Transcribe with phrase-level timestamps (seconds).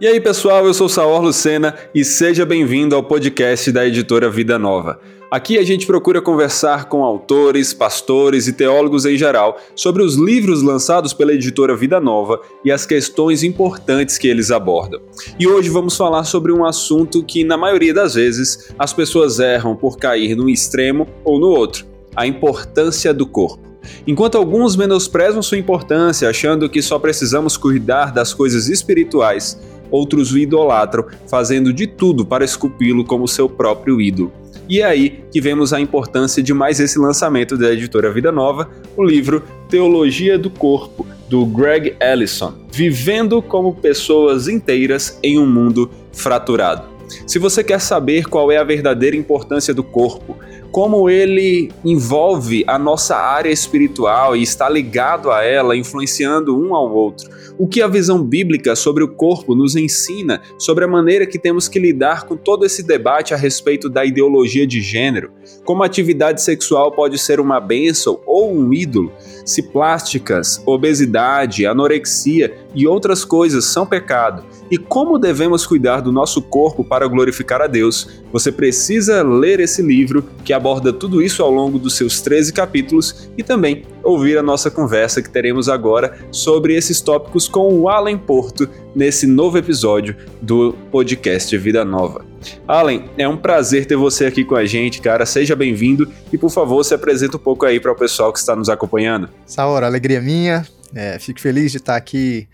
[0.00, 4.58] E aí, pessoal, eu sou Saor Lucena e seja bem-vindo ao podcast da editora Vida
[4.58, 4.98] Nova.
[5.30, 10.62] Aqui a gente procura conversar com autores, pastores e teólogos em geral sobre os livros
[10.62, 15.02] lançados pela editora Vida Nova e as questões importantes que eles abordam.
[15.38, 19.76] E hoje vamos falar sobre um assunto que, na maioria das vezes, as pessoas erram
[19.76, 21.84] por cair num extremo ou no outro:
[22.16, 23.68] a importância do corpo.
[24.06, 29.58] Enquanto alguns menosprezam sua importância, achando que só precisamos cuidar das coisas espirituais,
[29.90, 34.32] outros o idolatram, fazendo de tudo para esculpi-lo como seu próprio ídolo.
[34.68, 38.70] E é aí que vemos a importância de mais esse lançamento da editora Vida Nova,
[38.96, 45.90] o livro Teologia do Corpo, do Greg Ellison, Vivendo como Pessoas Inteiras em um Mundo
[46.12, 46.88] Fraturado.
[47.26, 50.36] Se você quer saber qual é a verdadeira importância do corpo,
[50.70, 56.92] como ele envolve a nossa área espiritual e está ligado a ela, influenciando um ao
[56.92, 57.28] outro.
[57.62, 61.68] O que a visão bíblica sobre o corpo nos ensina sobre a maneira que temos
[61.68, 65.30] que lidar com todo esse debate a respeito da ideologia de gênero,
[65.62, 69.12] como a atividade sexual pode ser uma bênção ou um ídolo,
[69.44, 76.40] se plásticas, obesidade, anorexia e outras coisas são pecado, e como devemos cuidar do nosso
[76.40, 81.50] corpo para glorificar a Deus, você precisa ler esse livro que aborda tudo isso ao
[81.50, 86.74] longo dos seus 13 capítulos e também ouvir a nossa conversa que teremos agora sobre
[86.74, 92.24] esses tópicos com o Alan Porto nesse novo episódio do podcast Vida Nova.
[92.66, 95.26] Alan, é um prazer ter você aqui com a gente, cara.
[95.26, 98.56] Seja bem-vindo e, por favor, se apresenta um pouco aí para o pessoal que está
[98.56, 99.28] nos acompanhando.
[99.46, 100.66] Saora, alegria minha.
[100.94, 102.48] É, fico feliz de estar aqui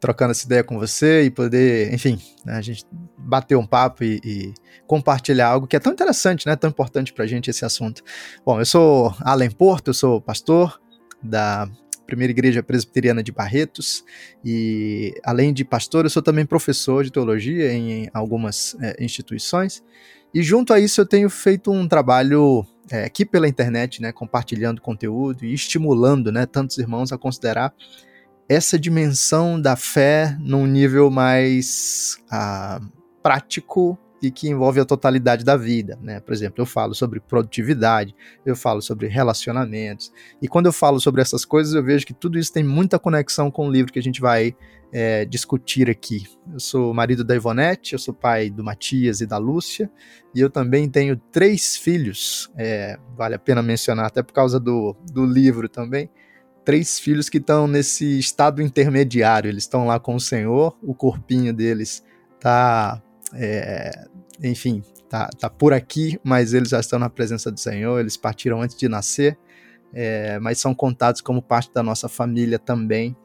[0.00, 2.84] trocando essa ideia com você e poder, enfim, né, a gente
[3.16, 4.54] bater um papo e, e,
[4.86, 8.02] compartilhar algo que é tão interessante, né, tão importante para a gente esse assunto.
[8.44, 10.80] Bom, eu sou Alan Porto, eu sou pastor
[11.26, 11.68] da
[12.06, 14.04] Primeira Igreja Presbiteriana de Barretos.
[14.44, 19.82] E, além de pastor, eu sou também professor de teologia em, algumas é, instituições.
[20.32, 24.80] E junto a isso eu tenho feito um trabalho é, aqui pela internet, né, compartilhando
[24.80, 27.74] conteúdo e estimulando, né, tantos irmãos a considerar
[28.48, 32.80] essa dimensão da fé num nível mais ah,
[33.22, 36.20] prático e que envolve a totalidade da vida, né?
[36.20, 41.20] Por exemplo, eu falo sobre produtividade, eu falo sobre relacionamentos, e quando eu falo sobre
[41.20, 44.02] essas coisas, eu vejo que tudo isso tem muita conexão com o livro que a
[44.02, 44.56] gente vai
[44.92, 46.24] é, discutir aqui.
[46.52, 49.90] Eu sou marido da Ivonete, eu sou pai do Matias e da Lúcia,
[50.34, 54.96] e eu também tenho três filhos, é, vale a pena mencionar, até por causa do,
[55.12, 56.08] do livro também,
[56.64, 59.48] três filhos que estão nesse estado intermediário.
[59.48, 62.02] Eles estão lá com o Senhor, o corpinho deles
[62.40, 63.00] tá,
[63.38, 64.06] é,
[64.42, 68.00] enfim, tá, tá por aqui, mas eles já estão na presença do Senhor.
[68.00, 69.38] Eles partiram antes de nascer,
[69.92, 73.16] é, mas são contados como parte da nossa família também.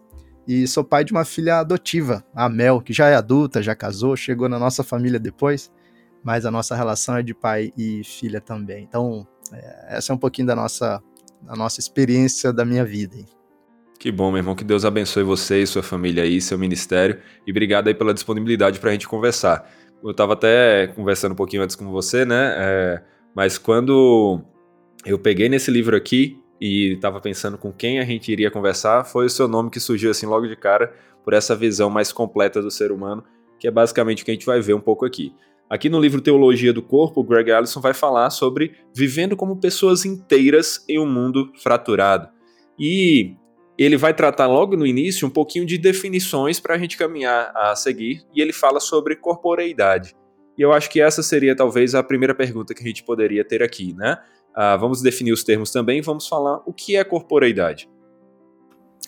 [0.48, 4.16] E sou pai de uma filha adotiva, a Mel, que já é adulta, já casou,
[4.16, 5.72] chegou na nossa família depois,
[6.24, 8.84] mas a nossa relação é de pai e filha também.
[8.84, 11.02] Então, é, essa é um pouquinho da nossa
[11.48, 13.18] a nossa experiência da minha vida.
[14.00, 14.56] Que bom, meu irmão.
[14.56, 17.20] Que Deus abençoe você e sua família aí, seu ministério.
[17.46, 19.72] E obrigado aí pela disponibilidade para a gente conversar.
[20.04, 22.56] Eu estava até conversando um pouquinho antes com você, né?
[22.58, 23.04] É,
[23.36, 24.42] mas quando
[25.06, 29.26] eu peguei nesse livro aqui e estava pensando com quem a gente iria conversar, foi
[29.26, 32.72] o seu nome que surgiu assim logo de cara, por essa visão mais completa do
[32.72, 33.24] ser humano,
[33.60, 35.34] que é basicamente o que a gente vai ver um pouco aqui.
[35.70, 40.84] Aqui no livro Teologia do Corpo, Greg Allison vai falar sobre vivendo como pessoas inteiras
[40.90, 42.28] em um mundo fraturado.
[42.78, 43.36] E
[43.78, 47.76] ele vai tratar logo no início um pouquinho de definições para a gente caminhar a
[47.76, 50.16] seguir, e ele fala sobre corporeidade.
[50.58, 53.64] E eu acho que essa seria talvez a primeira pergunta que a gente poderia ter
[53.64, 54.18] aqui, né?
[54.54, 57.90] Ah, vamos definir os termos também e vamos falar o que é corporeidade.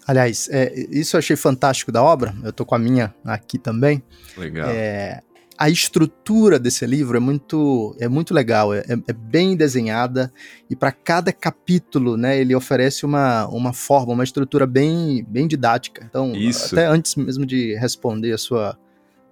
[0.07, 4.03] Aliás, é, isso eu achei fantástico da obra, eu tô com a minha aqui também.
[4.37, 4.69] Legal.
[4.69, 5.21] É,
[5.57, 10.33] a estrutura desse livro é muito, é muito legal, é, é, é bem desenhada
[10.69, 16.05] e para cada capítulo, né, ele oferece uma, uma forma, uma estrutura bem, bem didática.
[16.09, 16.73] Então, Isso.
[16.75, 18.77] até antes mesmo de responder a sua,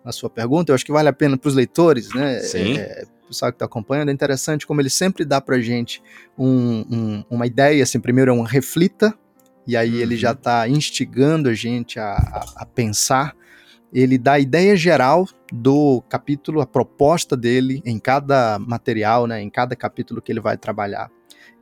[0.05, 2.77] a sua pergunta, eu acho que vale a pena para os leitores, né, Sim.
[2.77, 6.03] É, o pessoal que está acompanhando, é interessante como ele sempre dá para gente
[6.37, 9.13] um, um, uma ideia, assim, primeiro é um reflita,
[9.65, 10.01] e aí uhum.
[10.01, 13.35] ele já está instigando a gente a, a, a pensar
[13.93, 19.49] ele dá a ideia geral do capítulo, a proposta dele em cada material, né, em
[19.49, 21.11] cada capítulo que ele vai trabalhar.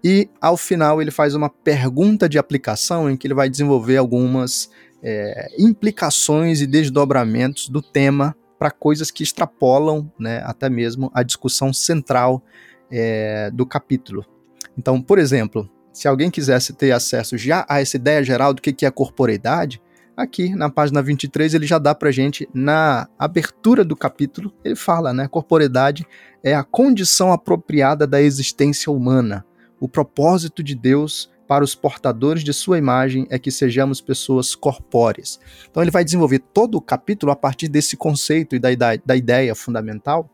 [0.03, 4.69] E ao final ele faz uma pergunta de aplicação em que ele vai desenvolver algumas
[5.03, 11.73] é, implicações e desdobramentos do tema para coisas que extrapolam né, até mesmo a discussão
[11.73, 12.43] central
[12.91, 14.25] é, do capítulo.
[14.77, 18.85] Então, por exemplo, se alguém quisesse ter acesso já a essa ideia geral do que
[18.85, 19.81] é corporeidade,
[20.21, 25.13] aqui na página 23 ele já dá pra gente, na abertura do capítulo, ele fala,
[25.13, 25.27] né?
[25.27, 26.05] Corporeidade
[26.43, 29.45] é a condição apropriada da existência humana.
[29.79, 35.39] O propósito de Deus para os portadores de sua imagem é que sejamos pessoas corpóreas.
[35.69, 39.15] Então ele vai desenvolver todo o capítulo a partir desse conceito e da, da, da
[39.15, 40.29] ideia fundamental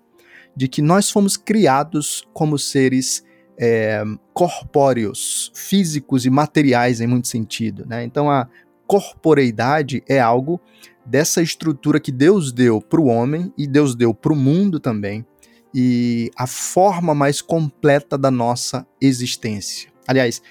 [0.56, 3.24] de que nós fomos criados como seres
[3.58, 4.04] é,
[4.34, 7.86] corpóreos, físicos e materiais em muito sentido.
[7.88, 8.04] Né?
[8.04, 8.48] Então a
[8.88, 10.60] corporeidade é algo
[11.06, 15.26] dessa estrutura que Deus deu para o homem e Deus deu para o mundo também,
[15.74, 19.92] e a forma mais completa da nossa existência.
[20.08, 20.42] Aliás,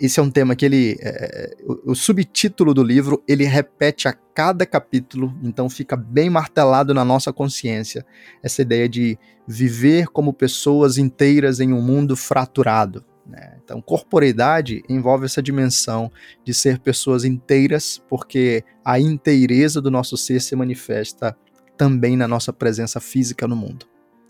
[0.00, 0.96] esse é um tema que ele.
[1.00, 6.92] É, o, o, subtítulo do livro ele repete a cada capítulo, então fica bem martelado
[6.92, 8.04] na nossa consciência
[8.42, 9.16] essa ideia de
[9.46, 13.04] viver como pessoas inteiras em um mundo fraturado.
[13.26, 13.56] Né?
[13.62, 16.10] Então, corporeidade envolve essa dimensão
[16.44, 21.36] de ser pessoas inteiras, porque a inteireza do nosso ser se manifesta
[21.76, 23.86] também na nossa presença física no mundo.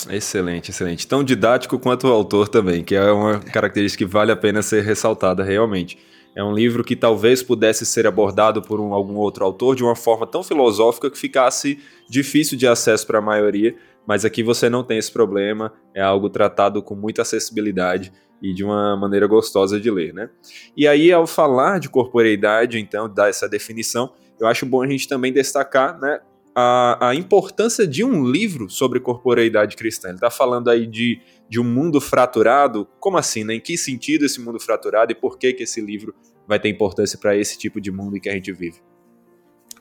[0.08, 1.06] Excelente, excelente.
[1.06, 4.82] Tão didático quanto o autor também, que é uma característica que vale a pena ser
[4.82, 5.99] ressaltada realmente.
[6.36, 9.94] É um livro que talvez pudesse ser abordado por um, algum outro autor de uma
[9.94, 11.78] forma tão filosófica que ficasse
[12.08, 13.76] difícil de acesso para a maioria,
[14.06, 18.64] mas aqui você não tem esse problema, é algo tratado com muita acessibilidade e de
[18.64, 20.28] uma maneira gostosa de ler, né?
[20.76, 25.08] E aí, ao falar de corporeidade, então, dar essa definição, eu acho bom a gente
[25.08, 26.20] também destacar, né,
[26.54, 30.08] a, a importância de um livro sobre corporeidade cristã.
[30.08, 32.86] Ele está falando aí de, de um mundo fraturado.
[33.00, 33.42] Como assim?
[33.42, 33.54] Né?
[33.54, 36.14] Em que sentido esse mundo fraturado e por que, que esse livro
[36.46, 38.80] vai ter importância para esse tipo de mundo em que a gente vive?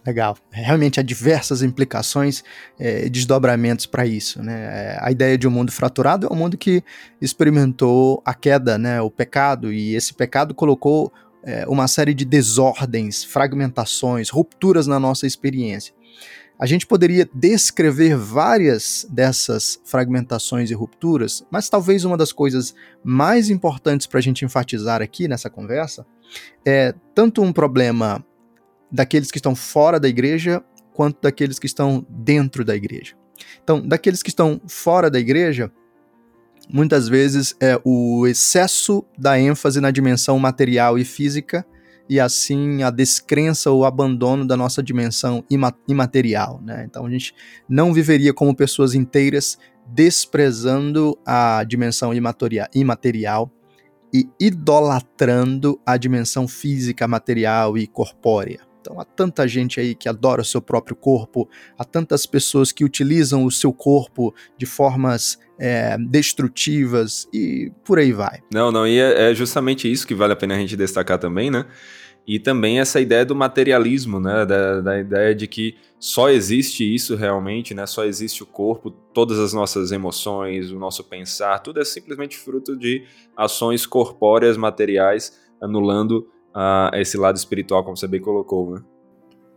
[0.05, 0.35] Legal.
[0.51, 2.43] Realmente há diversas implicações
[2.77, 4.41] e é, desdobramentos para isso.
[4.41, 4.53] Né?
[4.53, 6.83] É, a ideia de um mundo fraturado é um mundo que
[7.21, 8.99] experimentou a queda, né?
[9.01, 11.11] o pecado, e esse pecado colocou
[11.43, 15.93] é, uma série de desordens, fragmentações, rupturas na nossa experiência.
[16.63, 22.73] A gente poderia descrever várias dessas fragmentações e rupturas, mas talvez uma das coisas
[23.03, 26.05] mais importantes para a gente enfatizar aqui nessa conversa
[26.65, 28.25] é tanto um problema
[28.89, 30.63] daqueles que estão fora da igreja
[30.93, 33.13] quanto daqueles que estão dentro da igreja.
[33.61, 35.69] Então, daqueles que estão fora da igreja,
[36.69, 41.65] muitas vezes é o excesso da ênfase na dimensão material e física
[42.09, 45.43] e assim a descrença ou abandono da nossa dimensão
[45.87, 46.61] imaterial.
[46.63, 46.85] Né?
[46.87, 47.33] Então a gente
[47.67, 49.57] não viveria como pessoas inteiras
[49.87, 53.51] desprezando a dimensão imaterial
[54.13, 58.61] e idolatrando a dimensão física, material e corpórea.
[58.79, 62.83] Então há tanta gente aí que adora o seu próprio corpo, há tantas pessoas que
[62.83, 68.39] utilizam o seu corpo de formas é, destrutivas e por aí vai.
[68.53, 71.49] Não, não, e é, é justamente isso que vale a pena a gente destacar também,
[71.49, 71.65] né?
[72.25, 74.45] E também essa ideia do materialismo, né?
[74.45, 77.85] Da, da, ideia de que só existe isso realmente, né?
[77.85, 82.77] Só existe o corpo, todas as nossas emoções, o nosso pensar, tudo é simplesmente fruto
[82.77, 83.03] de
[83.35, 88.81] ações corpóreas, materiais, anulando uh, esse lado espiritual, como você bem colocou, né?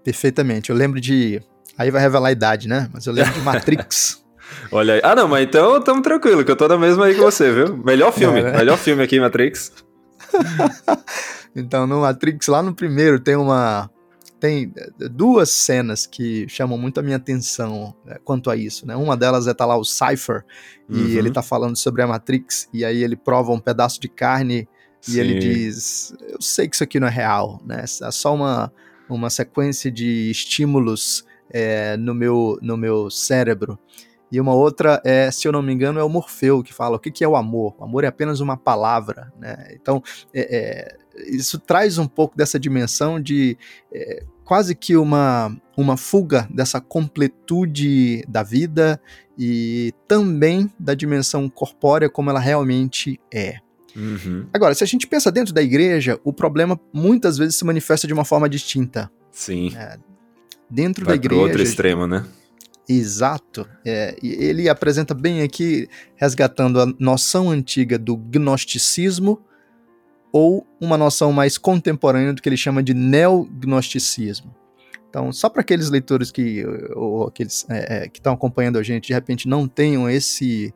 [0.02, 0.70] Perfeitamente.
[0.70, 1.40] Eu lembro de.
[1.78, 2.90] Aí vai revelar a idade, né?
[2.92, 4.25] Mas eu lembro de Matrix.
[4.70, 5.00] Olha aí.
[5.02, 7.76] Ah, não, mas então estamos tranquilo, que eu tô na mesma aí que você, viu?
[7.76, 8.58] Melhor filme, é, né?
[8.58, 9.72] melhor filme aqui, Matrix.
[11.54, 13.90] então, no Matrix, lá no primeiro, tem uma.
[14.38, 14.70] Tem
[15.10, 18.94] duas cenas que chamam muito a minha atenção é, quanto a isso, né?
[18.94, 20.44] Uma delas é tá lá o Cypher,
[20.90, 21.08] e uhum.
[21.08, 24.68] ele tá falando sobre a Matrix, e aí ele prova um pedaço de carne
[25.06, 25.20] e Sim.
[25.20, 27.84] ele diz: Eu sei que isso aqui não é real, né?
[27.84, 28.72] É só uma,
[29.08, 33.78] uma sequência de estímulos é, no, meu, no meu cérebro.
[34.30, 36.98] E uma outra é, se eu não me engano, é o Morfeu que fala o
[36.98, 37.74] que, que é o amor.
[37.78, 39.68] O amor é apenas uma palavra, né?
[39.72, 40.02] Então,
[40.34, 40.96] é, é,
[41.28, 43.56] isso traz um pouco dessa dimensão de
[43.92, 49.00] é, quase que uma, uma fuga dessa completude da vida
[49.38, 53.58] e também da dimensão corpórea como ela realmente é.
[53.94, 54.46] Uhum.
[54.52, 58.12] Agora, se a gente pensa dentro da igreja, o problema muitas vezes se manifesta de
[58.12, 59.10] uma forma distinta.
[59.32, 59.74] Sim.
[59.74, 59.98] É,
[60.70, 61.42] dentro Vai da igreja.
[61.42, 62.24] outro extremo, né?
[62.88, 63.66] Exato.
[63.84, 69.42] É, ele apresenta bem aqui, resgatando a noção antiga do gnosticismo
[70.32, 74.54] ou uma noção mais contemporânea do que ele chama de neognosticismo.
[75.08, 76.64] Então, só para aqueles leitores que,
[76.94, 80.74] ou aqueles é, é que estão acompanhando a gente, de repente não tenham esse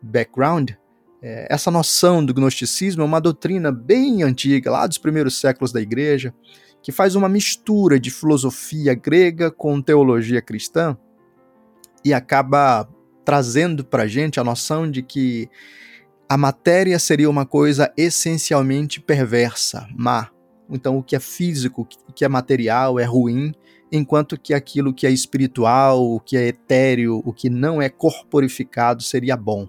[0.00, 0.70] background,
[1.22, 5.80] é, essa noção do gnosticismo é uma doutrina bem antiga, lá dos primeiros séculos da
[5.80, 6.32] igreja,
[6.82, 10.96] que faz uma mistura de filosofia grega com teologia cristã
[12.04, 12.88] e acaba
[13.24, 15.48] trazendo para a gente a noção de que
[16.28, 20.30] a matéria seria uma coisa essencialmente perversa, má,
[20.70, 23.52] Então, o que é físico, o que é material é ruim,
[23.90, 29.02] enquanto que aquilo que é espiritual, o que é etéreo, o que não é corporificado
[29.02, 29.68] seria bom.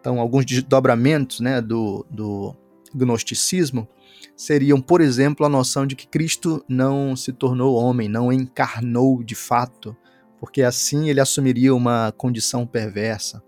[0.00, 2.56] Então, alguns desdobramentos né, do, do
[2.92, 3.88] gnosticismo
[4.36, 9.34] seriam, por exemplo, a noção de que Cristo não se tornou homem, não encarnou de
[9.34, 9.96] fato,
[10.46, 13.42] porque assim ele assumiria uma condição perversa.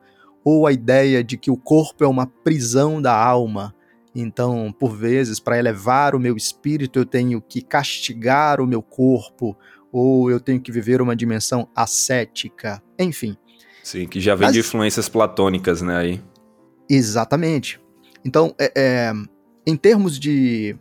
[0.44, 3.72] Ou a ideia de que o corpo é uma prisão da alma,
[4.12, 9.56] então, por vezes, para elevar o meu espírito, eu tenho que castigar o meu corpo,
[9.92, 13.36] ou eu tenho que viver uma dimensão ascética, enfim.
[13.84, 14.54] Sim, que já vem Mas...
[14.54, 16.20] de influências platônicas, né, aí.
[16.90, 17.80] Exatamente.
[18.24, 19.12] Então, é, é,
[19.64, 20.76] em termos de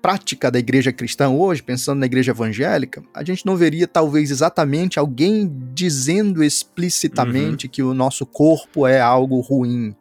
[0.00, 4.98] prática da igreja cristã hoje, pensando na igreja evangélica, a gente não veria talvez exatamente
[4.98, 7.70] alguém dizendo explicitamente uhum.
[7.70, 9.94] que o nosso corpo é algo ruim.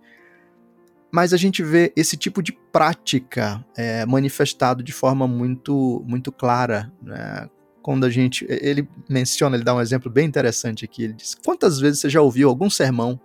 [1.11, 6.91] Mas a gente vê esse tipo de prática é, manifestado de forma muito, muito clara,
[7.01, 7.49] né?
[7.87, 8.45] quando a gente.
[8.49, 11.05] Ele menciona, ele dá um exemplo bem interessante aqui.
[11.05, 13.17] Ele diz: Quantas vezes você já ouviu algum sermão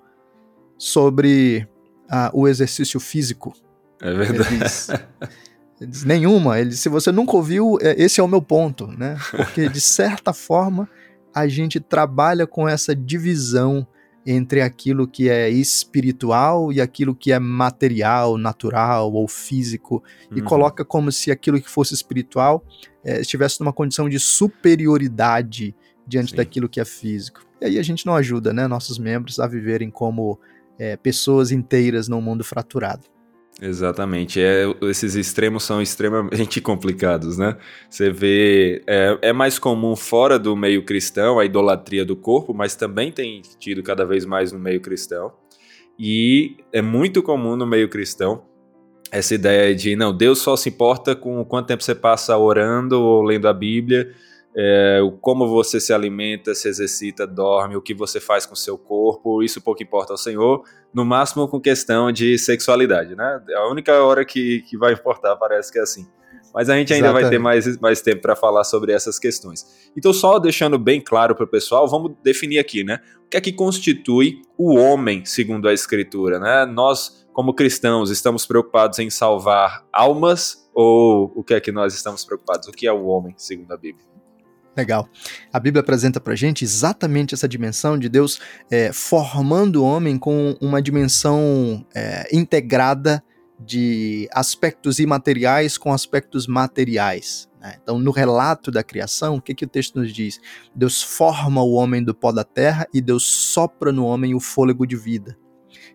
[0.79, 1.67] sobre
[2.09, 3.53] ah, o exercício físico?
[4.01, 4.49] É verdade.
[5.83, 6.59] Ele diz, Nenhuma.
[6.59, 9.17] Ele se você nunca ouviu, é, esse é o meu ponto, né?
[9.31, 10.89] Porque, de certa forma,
[11.35, 13.87] a gente trabalha com essa divisão
[14.25, 20.39] entre aquilo que é espiritual e aquilo que é material, natural ou físico, uhum.
[20.39, 22.65] e coloca como se aquilo que fosse espiritual
[23.05, 25.75] é, estivesse numa condição de superioridade
[26.07, 26.37] diante Sim.
[26.37, 27.41] daquilo que é físico.
[27.61, 30.39] E aí a gente não ajuda né, nossos membros a viverem como
[30.79, 33.09] é, pessoas inteiras num mundo fraturado.
[33.61, 34.41] Exatamente.
[34.41, 37.57] É, esses extremos são extremamente complicados, né?
[37.89, 38.83] Você vê.
[38.87, 43.43] É, é, mais comum fora do meio cristão a idolatria do corpo, mas também tem
[43.59, 45.33] tido cada vez mais no meio cristão.
[45.99, 48.43] E é muito comum no meio cristão
[49.13, 53.23] essa ideia de não, Deus só se importa com quanto tempo você passa orando ou
[53.23, 54.11] lendo a Bíblia
[54.57, 59.43] é, como você se alimenta, se exercita, dorme, o que você faz com seu corpo,
[59.43, 63.43] isso pouco importa ao Senhor, no máximo com questão de sexualidade, né?
[63.57, 66.07] A única hora que, que vai importar parece que é assim.
[66.55, 67.23] Mas a gente ainda Exatamente.
[67.23, 69.91] vai ter mais, mais tempo para falar sobre essas questões.
[69.97, 73.01] Então, só deixando bem claro para o pessoal, vamos definir aqui, né?
[73.25, 76.67] O que é que constitui o homem, segundo a Escritura, né?
[76.67, 82.23] Nós, como cristãos, estamos preocupados em salvar almas ou o que é que nós estamos
[82.23, 82.69] preocupados?
[82.69, 84.12] O que é o homem, segundo a Bíblia?
[84.77, 85.07] Legal.
[85.53, 90.57] A Bíblia apresenta para gente exatamente essa dimensão de Deus é, formando o homem com
[90.61, 93.23] uma dimensão é, integrada
[93.61, 97.49] de aspectos imateriais com aspectos materiais.
[97.61, 97.77] Né?
[97.83, 100.41] Então, no relato da criação, o que, que o texto nos diz?
[100.75, 104.87] Deus forma o homem do pó da terra e Deus sopra no homem o fôlego
[104.87, 105.37] de vida.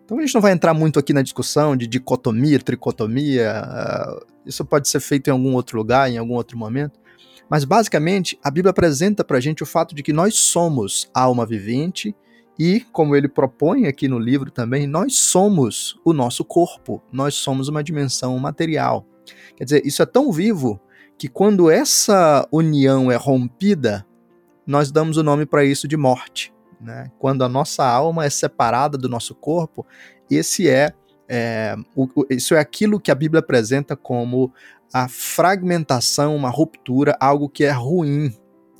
[0.04, 4.64] Então, a gente não vai entrar muito aqui na discussão de dicotomia, tricotomia, uh, isso
[4.64, 6.98] pode ser feito em algum outro lugar, em algum outro momento.
[7.48, 11.46] Mas basicamente, a Bíblia apresenta para a gente o fato de que nós somos alma
[11.46, 12.14] vivente
[12.58, 17.68] e, como ele propõe aqui no livro também, nós somos o nosso corpo, nós somos
[17.68, 19.06] uma dimensão material.
[19.56, 20.80] Quer dizer, isso é tão vivo
[21.16, 24.06] que quando essa união é rompida,
[24.66, 26.52] nós damos o nome para isso de morte.
[26.80, 27.10] Né?
[27.18, 29.86] Quando a nossa alma é separada do nosso corpo,
[30.30, 30.92] esse é,
[31.28, 34.52] é o, isso é aquilo que a Bíblia apresenta como
[34.92, 38.32] a fragmentação, uma ruptura, algo que é ruim.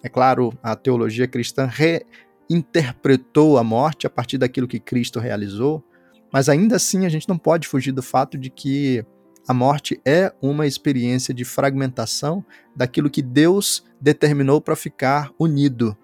[0.02, 5.84] É claro, a teologia cristã reinterpretou a morte a partir daquilo que Cristo realizou,
[6.32, 9.04] mas ainda assim a gente não pode fugir do fato de que
[9.46, 12.44] a morte é uma experiência de fragmentação
[12.76, 15.96] daquilo que Deus determinou para ficar unido.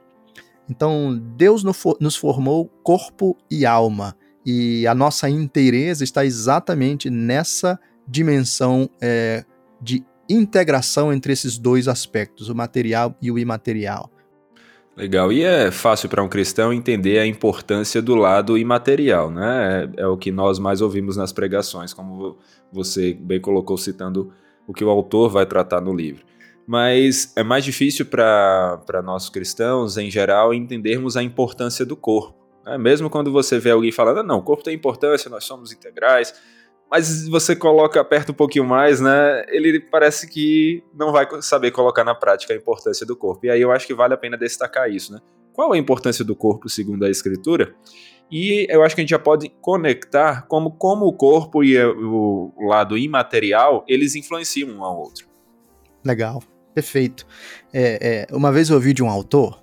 [0.69, 8.89] Então, Deus nos formou corpo e alma, e a nossa inteireza está exatamente nessa dimensão
[9.01, 9.45] é,
[9.85, 14.11] de integração entre esses dois aspectos, o material e o imaterial.
[14.97, 15.33] Legal.
[15.33, 19.91] E é fácil para um cristão entender a importância do lado imaterial, né?
[19.97, 22.39] É, é, o que nós mais ouvimos nas pregações, como
[22.73, 24.33] você bem colocou citando
[24.67, 26.25] o que o autor vai tratar no livro.
[26.67, 32.35] Mas é mais difícil para nós cristãos, em geral, entendermos a importância do corpo.
[32.65, 32.79] Né?
[32.79, 36.33] Mesmo quando você vê alguém falando, não, o corpo tem importância, nós somos integrais,
[36.91, 39.45] mas você coloca, aperta um pouquinho mais, né?
[39.49, 43.47] Ele parece que não vai saber colocar na prática a importância do corpo.
[43.47, 45.21] E aí eu acho que vale a pena destacar isso, né?
[45.53, 47.75] Qual a importância do corpo segundo a escritura?
[48.31, 52.53] E eu acho que a gente já pode conectar como, como o corpo e o
[52.67, 55.29] lado imaterial, eles influenciam um ao outro.
[56.05, 56.43] Legal,
[56.75, 57.27] perfeito.
[57.73, 59.63] É, é, uma vez eu ouvi de um autor,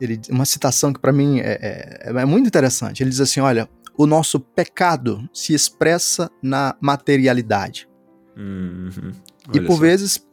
[0.00, 3.02] ele, uma citação que para mim é, é, é muito interessante.
[3.02, 7.88] Ele diz assim: olha, o nosso pecado se expressa na materialidade.
[8.36, 9.10] Uhum.
[9.52, 9.80] E por só.
[9.80, 10.28] vezes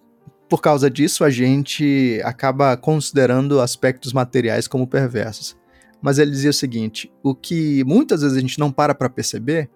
[0.48, 5.58] por causa disso, a gente acaba considerando aspectos materiais como perversos.
[6.02, 9.70] Mas ele dizia o seguinte: o que muitas vezes a gente não para para perceber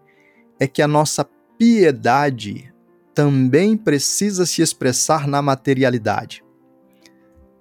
[0.59, 1.27] é que a nossa
[1.57, 2.71] piedade
[3.15, 6.43] também precisa se expressar na materialidade.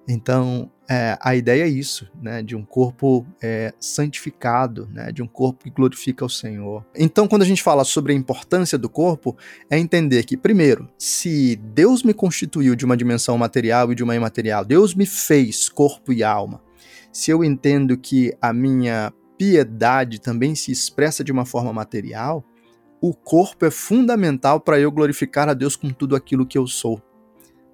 [0.07, 5.27] Então, é, a ideia é isso, né, de um corpo é, santificado, né, de um
[5.27, 6.83] corpo que glorifica o Senhor.
[6.95, 9.37] Então, quando a gente fala sobre a importância do corpo,
[9.69, 14.15] é entender que, primeiro, se Deus me constituiu de uma dimensão material e de uma
[14.15, 16.59] imaterial, Deus me fez corpo e alma.
[17.13, 22.43] Se eu entendo que a minha piedade também se expressa de uma forma material,
[22.99, 26.99] o corpo é fundamental para eu glorificar a Deus com tudo aquilo que eu sou.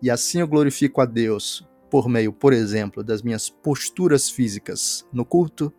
[0.01, 5.23] E assim eu glorifico a Deus por meio, por exemplo, das minhas posturas físicas no
[5.23, 5.71] culto,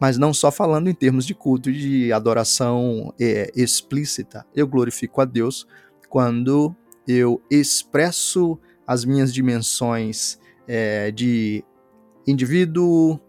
[0.00, 4.44] mas não só falando em termos de culto de adoração é, explícita.
[4.52, 5.64] Eu glorifico a Deus
[6.08, 6.74] quando
[7.06, 10.36] eu expresso as minhas dimensões
[10.66, 11.64] é, de
[12.26, 13.20] indivíduo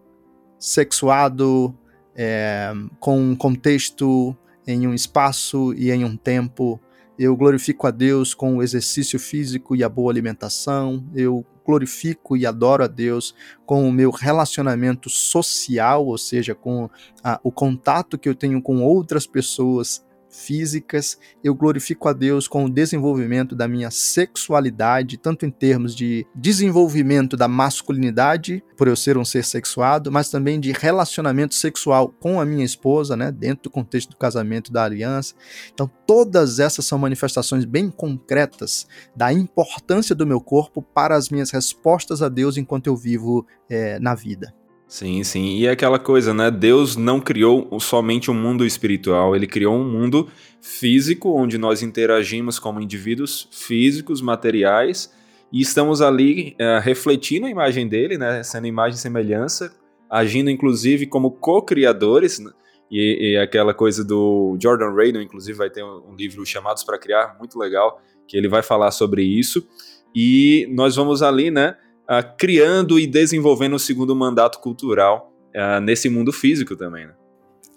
[0.58, 1.78] sexuado,
[2.16, 6.82] é, com um contexto em um espaço e em um tempo.
[7.20, 11.06] Eu glorifico a Deus com o exercício físico e a boa alimentação.
[11.14, 16.90] Eu glorifico e adoro a Deus com o meu relacionamento social, ou seja, com
[17.22, 20.07] a, o contato que eu tenho com outras pessoas
[20.38, 26.26] físicas, eu glorifico a Deus com o desenvolvimento da minha sexualidade, tanto em termos de
[26.36, 32.40] desenvolvimento da masculinidade, por eu ser um ser sexuado, mas também de relacionamento sexual com
[32.40, 35.34] a minha esposa, né, dentro do contexto do casamento da aliança.
[35.74, 41.52] Então, todas essas são manifestações bem concretas da importância do meu corpo para as minhas
[41.52, 44.54] respostas a Deus enquanto eu vivo é, na vida.
[44.88, 45.58] Sim, sim.
[45.58, 46.50] E é aquela coisa, né?
[46.50, 50.30] Deus não criou somente um mundo espiritual, ele criou um mundo
[50.62, 55.14] físico, onde nós interagimos como indivíduos físicos, materiais,
[55.52, 58.42] e estamos ali é, refletindo a imagem dele, né?
[58.44, 59.76] Sendo imagem e semelhança,
[60.10, 62.52] agindo inclusive como co-criadores, né?
[62.90, 67.36] e, e, aquela coisa do Jordan Raydon, inclusive, vai ter um livro Chamados para Criar,
[67.38, 69.68] muito legal, que ele vai falar sobre isso.
[70.16, 71.76] E nós vamos ali, né?
[72.10, 77.14] Uh, criando e desenvolvendo o segundo mandato cultural uh, nesse mundo físico também, né?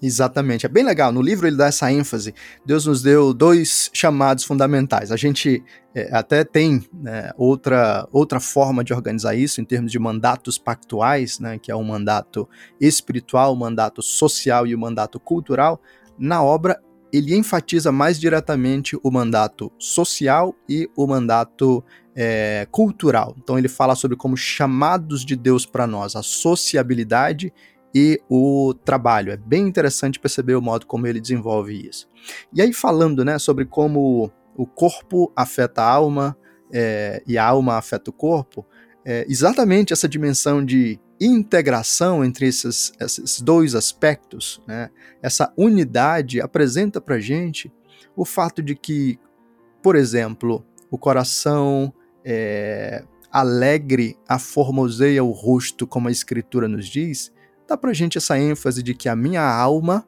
[0.03, 1.13] Exatamente, é bem legal.
[1.13, 2.35] No livro ele dá essa ênfase.
[2.65, 5.13] Deus nos deu dois chamados fundamentais.
[5.13, 5.63] A gente
[5.95, 11.39] é, até tem né, outra, outra forma de organizar isso em termos de mandatos pactuais,
[11.39, 12.49] né, que é o mandato
[12.81, 15.79] espiritual, o mandato social e o mandato cultural.
[16.19, 16.81] Na obra,
[17.13, 23.35] ele enfatiza mais diretamente o mandato social e o mandato é, cultural.
[23.39, 27.53] Então ele fala sobre como chamados de Deus para nós, a sociabilidade
[27.95, 29.33] e o trabalho.
[29.33, 32.09] É bem interessante perceber o modo como ele desenvolve isso.
[32.53, 36.37] E aí falando, né, sobre como o corpo afeta a alma
[36.73, 38.67] é, e a alma afeta o corpo,
[39.05, 44.91] é, exatamente essa dimensão de integração entre esses, esses dois aspectos, né,
[45.23, 47.71] essa unidade apresenta para gente
[48.17, 49.19] o fato de que,
[49.83, 51.93] por exemplo, o coração
[52.25, 57.33] é, alegre aformoseia o rosto, como a escritura nos diz,
[57.67, 60.07] dá pra gente essa ênfase de que a minha alma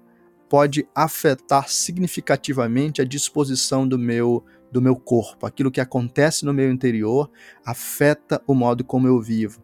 [0.49, 5.47] pode afetar significativamente a disposição do meu do meu corpo.
[5.47, 7.31] Aquilo que acontece no meu interior
[7.65, 9.63] afeta o modo como eu vivo.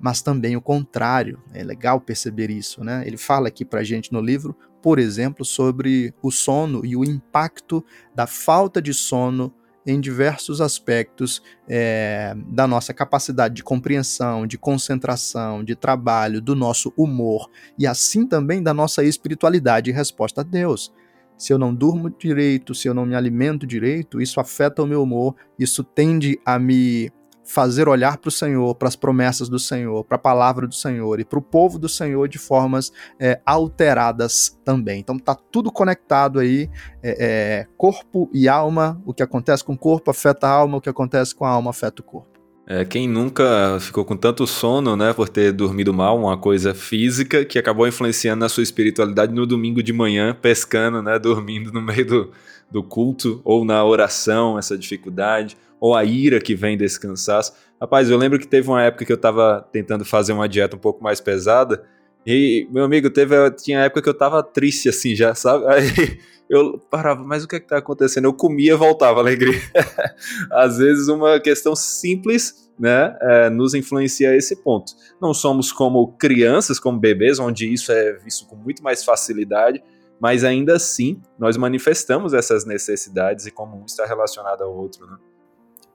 [0.00, 1.40] Mas também o contrário.
[1.54, 3.04] É legal perceber isso, né?
[3.06, 7.84] Ele fala aqui pra gente no livro, por exemplo, sobre o sono e o impacto
[8.14, 9.54] da falta de sono
[9.88, 16.92] em diversos aspectos é, da nossa capacidade de compreensão, de concentração, de trabalho, do nosso
[16.94, 17.48] humor
[17.78, 20.92] e assim também da nossa espiritualidade e resposta a Deus.
[21.38, 25.02] Se eu não durmo direito, se eu não me alimento direito, isso afeta o meu
[25.02, 27.10] humor, isso tende a me
[27.48, 31.18] fazer olhar para o Senhor, para as promessas do Senhor, para a palavra do Senhor
[31.18, 35.00] e para o povo do Senhor de formas é, alteradas também.
[35.00, 36.68] Então tá tudo conectado aí,
[37.02, 39.00] é, é, corpo e alma.
[39.06, 41.70] O que acontece com o corpo afeta a alma, o que acontece com a alma
[41.70, 42.38] afeta o corpo.
[42.66, 47.46] É, quem nunca ficou com tanto sono, né, por ter dormido mal, uma coisa física
[47.46, 52.06] que acabou influenciando na sua espiritualidade no domingo de manhã, pescando, né, dormindo no meio
[52.06, 52.32] do,
[52.70, 57.52] do culto ou na oração, essa dificuldade ou a ira que vem desse cansaço.
[57.80, 60.80] Rapaz, eu lembro que teve uma época que eu tava tentando fazer uma dieta um
[60.80, 61.84] pouco mais pesada,
[62.30, 65.64] e, meu amigo, teve, tinha época que eu tava triste assim já, sabe?
[65.66, 65.86] Aí
[66.50, 68.26] eu parava, mas o que é que tá acontecendo?
[68.26, 69.58] Eu comia e voltava alegria.
[70.52, 74.92] Às vezes uma questão simples, né, é, nos influencia a esse ponto.
[75.20, 79.82] Não somos como crianças, como bebês, onde isso é visto com muito mais facilidade,
[80.20, 85.16] mas ainda assim nós manifestamos essas necessidades e como um está relacionado ao outro, né?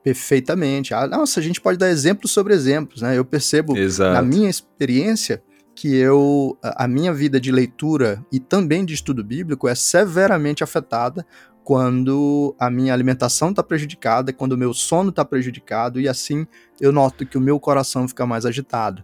[0.04, 0.92] Perfeitamente.
[0.92, 3.16] Ah, nossa, a gente pode dar exemplos sobre exemplos, né?
[3.16, 4.12] Eu percebo Exato.
[4.12, 5.42] na minha experiência
[5.74, 11.26] que eu a minha vida de leitura e também de estudo bíblico é severamente afetada
[11.64, 16.46] quando a minha alimentação está prejudicada, quando o meu sono está prejudicado e assim
[16.78, 19.02] eu noto que o meu coração fica mais agitado.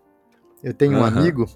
[0.63, 1.01] Eu tenho uhum.
[1.01, 1.49] um amigo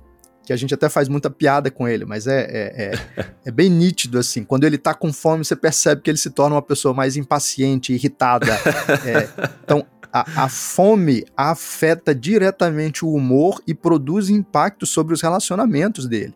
[0.44, 3.70] que a gente até faz muita piada com ele, mas é, é, é, é, bem
[3.70, 4.44] nítido, assim.
[4.44, 7.92] Quando ele tá com fome, você percebe que ele se torna uma pessoa mais impaciente,
[7.92, 8.46] irritada.
[9.04, 9.28] É,
[9.62, 16.34] então, a, a, fome afeta diretamente o humor e produz impacto sobre os relacionamentos dele.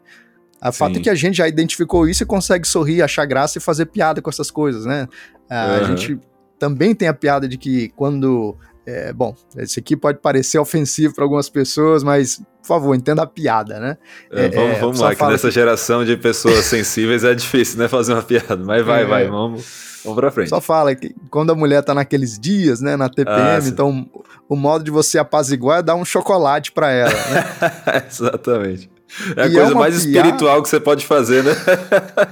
[0.60, 3.60] A fato é que a gente já identificou isso e consegue sorrir, achar graça e
[3.60, 5.06] fazer piada com essas coisas, né?
[5.48, 5.74] A, uhum.
[5.74, 6.18] a gente
[6.58, 8.56] também tem a piada de que quando
[8.90, 13.26] é, bom, esse aqui pode parecer ofensivo para algumas pessoas, mas, por favor, entenda a
[13.26, 13.98] piada, né?
[14.32, 15.54] É, é, vamos vamos lá, que nessa que...
[15.54, 19.28] geração de pessoas sensíveis é difícil, né, fazer uma piada, mas vai, vai, é.
[19.28, 20.48] vamos, vamos pra frente.
[20.48, 24.08] Só fala que quando a mulher tá naqueles dias, né, na TPM, ah, então
[24.48, 28.04] o modo de você apaziguar é dar um chocolate para ela, né?
[28.08, 28.90] Exatamente.
[29.36, 30.28] É a e é coisa mais piada...
[30.28, 31.52] espiritual que você pode fazer, né?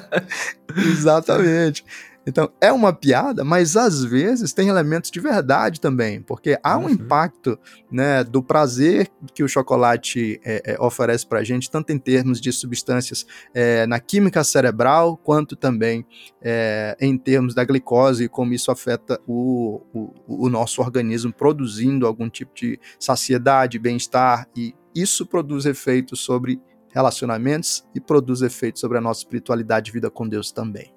[0.74, 1.84] Exatamente.
[2.26, 6.84] Então, é uma piada, mas às vezes tem elementos de verdade também, porque há um
[6.84, 6.90] uhum.
[6.90, 7.56] impacto
[7.90, 12.40] né, do prazer que o chocolate é, é, oferece para a gente, tanto em termos
[12.40, 16.04] de substâncias é, na química cerebral, quanto também
[16.42, 22.08] é, em termos da glicose e como isso afeta o, o, o nosso organismo, produzindo
[22.08, 26.60] algum tipo de saciedade, bem-estar, e isso produz efeitos sobre
[26.92, 30.95] relacionamentos e produz efeitos sobre a nossa espiritualidade e vida com Deus também.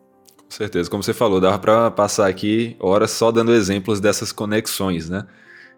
[0.49, 5.07] Com certeza, como você falou, dava para passar aqui horas só dando exemplos dessas conexões,
[5.07, 5.27] né?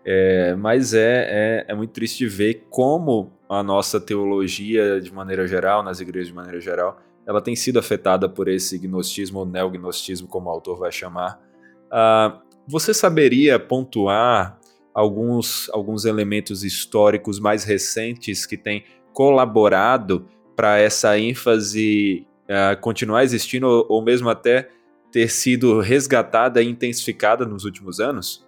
[0.05, 5.83] É, mas é, é, é, muito triste ver como a nossa teologia, de maneira geral,
[5.83, 10.47] nas igrejas de maneira geral, ela tem sido afetada por esse gnosticismo ou neognosticismo, como
[10.47, 11.37] o autor vai chamar.
[11.91, 14.57] Ah, você saberia pontuar
[14.93, 23.65] alguns, alguns elementos históricos mais recentes que têm colaborado para essa ênfase uh, continuar existindo
[23.65, 24.69] ou, ou mesmo até
[25.11, 28.45] ter sido resgatada e intensificada nos últimos anos?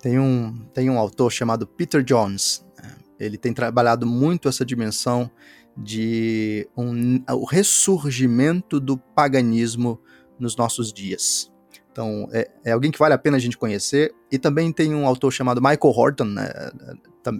[0.00, 2.66] Tem um, tem um autor chamado Peter Jones.
[3.18, 5.30] Ele tem trabalhado muito essa dimensão
[5.76, 10.00] de um, o ressurgimento do paganismo
[10.38, 11.51] nos nossos dias.
[11.92, 14.14] Então, é, é, alguém que vale a pena a gente conhecer.
[14.30, 16.50] E também tem um autor chamado Michael Horton, né,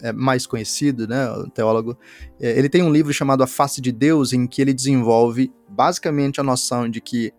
[0.03, 1.97] é mais conhecido, né, teólogo.
[2.39, 6.39] É, ele tem um livro chamado A Face de Deus, em que ele desenvolve basicamente
[6.39, 7.33] a noção de que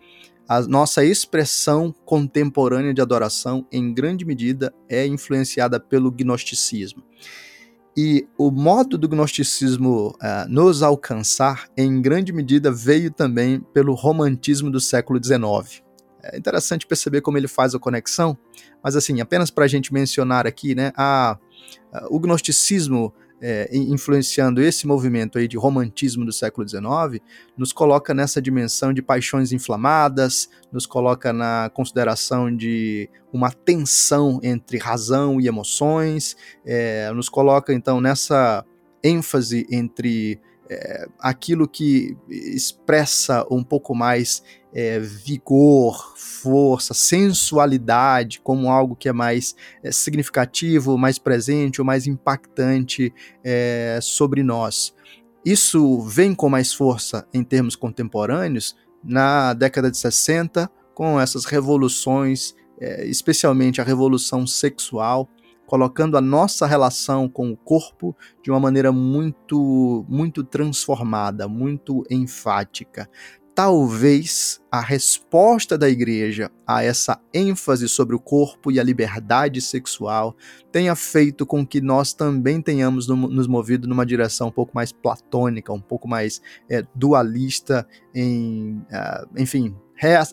[0.50, 7.04] a nossa expressão contemporânea de adoração, em grande medida, é influenciada pelo gnosticismo.
[7.96, 14.72] E o modo do gnosticismo uh, nos alcançar, em grande medida, veio também pelo romantismo
[14.72, 15.83] do século XIX.
[16.24, 18.38] É interessante perceber como ele faz a conexão,
[18.84, 21.38] mas assim, apenas para a gente mencionar aqui, né, a,
[21.92, 23.14] a o gnosticismo
[23.46, 27.22] é, influenciando esse movimento aí de romantismo do século XIX,
[27.58, 34.78] nos coloca nessa dimensão de paixões inflamadas, nos coloca na consideração de uma tensão entre
[34.78, 38.64] razão e emoções, é, nos coloca então nessa
[39.04, 40.40] ênfase entre
[40.74, 49.14] é, aquilo que expressa um pouco mais é, vigor, força, sensualidade como algo que é
[49.14, 54.94] mais é, significativo, mais presente ou mais impactante é, sobre nós.
[55.46, 62.56] Isso vem com mais força em termos contemporâneos na década de 60, com essas revoluções,
[62.80, 65.30] é, especialmente a revolução sexual,
[65.66, 73.10] colocando a nossa relação com o corpo de uma maneira muito, muito transformada, muito enfática.
[73.56, 80.36] Talvez a resposta da igreja a essa ênfase sobre o corpo e a liberdade sexual
[80.72, 85.72] tenha feito com que nós também tenhamos nos movido numa direção um pouco mais platônica,
[85.72, 89.76] um pouco mais é, dualista, em, uh, enfim,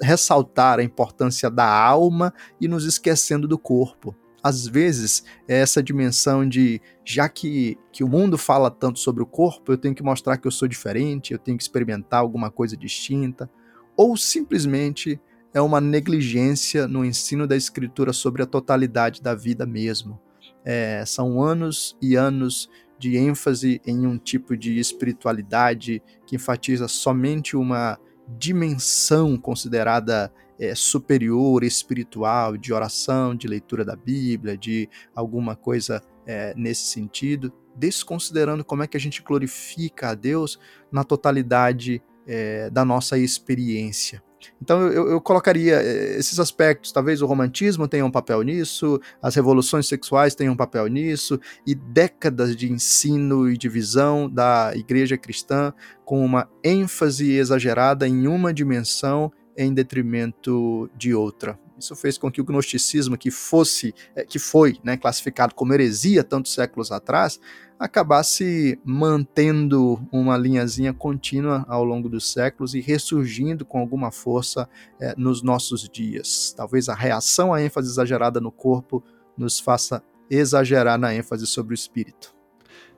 [0.03, 6.49] ressaltar a importância da alma e nos esquecendo do corpo às vezes, é essa dimensão
[6.49, 10.37] de, já que, que o mundo fala tanto sobre o corpo, eu tenho que mostrar
[10.37, 13.51] que eu sou diferente, eu tenho que experimentar alguma coisa distinta,
[13.97, 15.21] ou simplesmente
[15.53, 20.19] é uma negligência no ensino da escritura sobre a totalidade da vida mesmo.
[20.65, 27.57] É, são anos e anos de ênfase em um tipo de espiritualidade que enfatiza somente
[27.57, 27.99] uma
[28.39, 36.53] dimensão considerada é, superior, espiritual, de oração, de leitura da Bíblia, de alguma coisa é,
[36.55, 40.61] nesse sentido, desconsiderando como é que a gente glorifica a Deus
[40.93, 44.23] na totalidade é, da nossa experiência.
[44.63, 49.35] Então eu, eu, colocaria eh, esses aspectos, talvez o romantismo tenha um papel nisso, as
[49.35, 55.19] revoluções sexuais tenham um papel nisso, e décadas de ensino e de visão da igreja
[55.19, 55.73] cristã
[56.05, 61.59] com uma ênfase exagerada em uma dimensão em detrimento de outra.
[61.79, 66.23] Isso fez com que o gnosticismo, que fosse, eh, que foi né, classificado como heresia
[66.23, 67.41] tantos séculos atrás,
[67.79, 74.69] acabasse mantendo uma linhazinha contínua ao longo dos séculos e ressurgindo com alguma força
[75.01, 76.53] é, nos nossos dias.
[76.55, 79.03] Talvez a reação à ênfase exagerada no corpo
[79.35, 82.35] nos faça exagerar na ênfase sobre o espírito.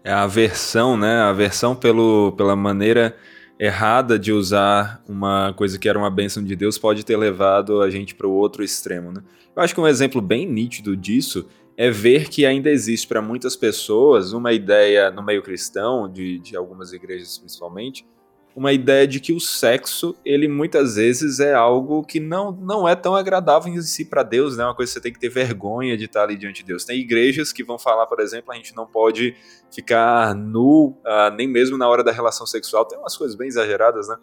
[0.03, 1.21] É a aversão, né?
[1.21, 3.17] A aversão pelo, pela maneira
[3.59, 7.91] errada de usar uma coisa que era uma bênção de Deus pode ter levado a
[7.91, 9.23] gente para o outro extremo, né?
[9.55, 13.57] Eu acho que um exemplo bem nítido disso é ver que ainda existe para muitas
[13.57, 18.07] pessoas uma ideia no meio cristão, de, de algumas igrejas principalmente,
[18.55, 22.95] uma ideia de que o sexo, ele muitas vezes é algo que não, não é
[22.95, 24.65] tão agradável em si para Deus, né?
[24.65, 26.85] Uma coisa que você tem que ter vergonha de estar ali diante de Deus.
[26.85, 29.35] Tem igrejas que vão falar, por exemplo, a gente não pode
[29.75, 32.85] ficar nu, uh, nem mesmo na hora da relação sexual.
[32.85, 34.17] Tem umas coisas bem exageradas, né?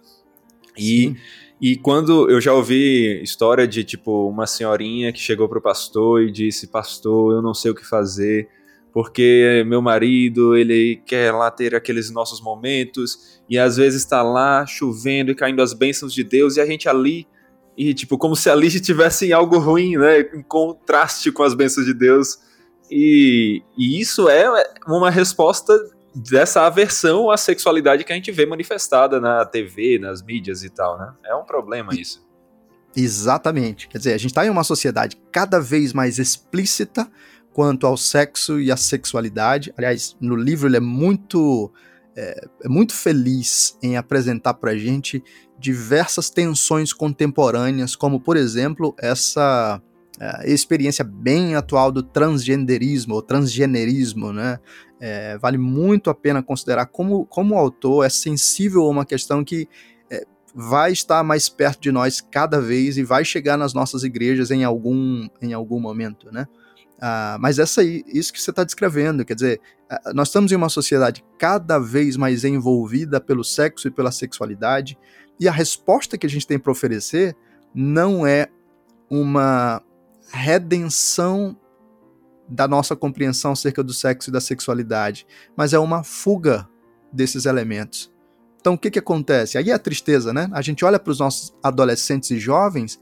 [0.78, 1.16] E Sim.
[1.62, 6.32] E quando eu já ouvi história de tipo uma senhorinha que chegou pro pastor e
[6.32, 8.48] disse: "Pastor, eu não sei o que fazer,
[8.92, 14.66] porque meu marido, ele quer lá ter aqueles nossos momentos e às vezes está lá
[14.66, 17.28] chovendo e caindo as bênçãos de Deus e a gente ali
[17.78, 21.94] e tipo como se ali tivesse algo ruim, né, em contraste com as bênçãos de
[21.94, 22.40] Deus.
[22.92, 24.46] E, e isso é
[24.88, 25.74] uma resposta
[26.14, 30.98] dessa aversão à sexualidade que a gente vê manifestada na TV, nas mídias e tal,
[30.98, 31.14] né?
[31.24, 32.28] É um problema isso.
[32.96, 33.88] Exatamente.
[33.88, 37.10] Quer dizer, a gente está em uma sociedade cada vez mais explícita
[37.54, 39.74] quanto ao sexo e à sexualidade.
[39.78, 41.72] Aliás, no livro ele é muito
[42.16, 45.24] é, é muito feliz em apresentar para a gente
[45.58, 49.82] diversas tensões contemporâneas, como por exemplo essa
[50.20, 54.60] é, experiência bem atual do transgenderismo ou transgenerismo, né?
[55.00, 59.46] É, vale muito a pena considerar como, como o autor é sensível a uma questão
[59.46, 59.66] que
[60.12, 64.52] é, vai estar mais perto de nós cada vez e vai chegar nas nossas igrejas
[64.52, 66.48] em algum, em algum momento, né?
[67.02, 69.62] Ah, mas essa aí, isso que você está descrevendo, quer dizer,
[70.14, 74.98] nós estamos em uma sociedade cada vez mais envolvida pelo sexo e pela sexualidade,
[75.40, 77.36] e a resposta que a gente tem para oferecer
[77.74, 78.50] não é
[79.10, 79.82] uma
[80.32, 81.58] redenção
[82.48, 86.68] da nossa compreensão acerca do sexo e da sexualidade, mas é uma fuga
[87.14, 88.12] desses elementos.
[88.60, 89.58] Então o que, que acontece?
[89.58, 90.50] Aí é a tristeza, né?
[90.52, 93.00] A gente olha para os nossos adolescentes e jovens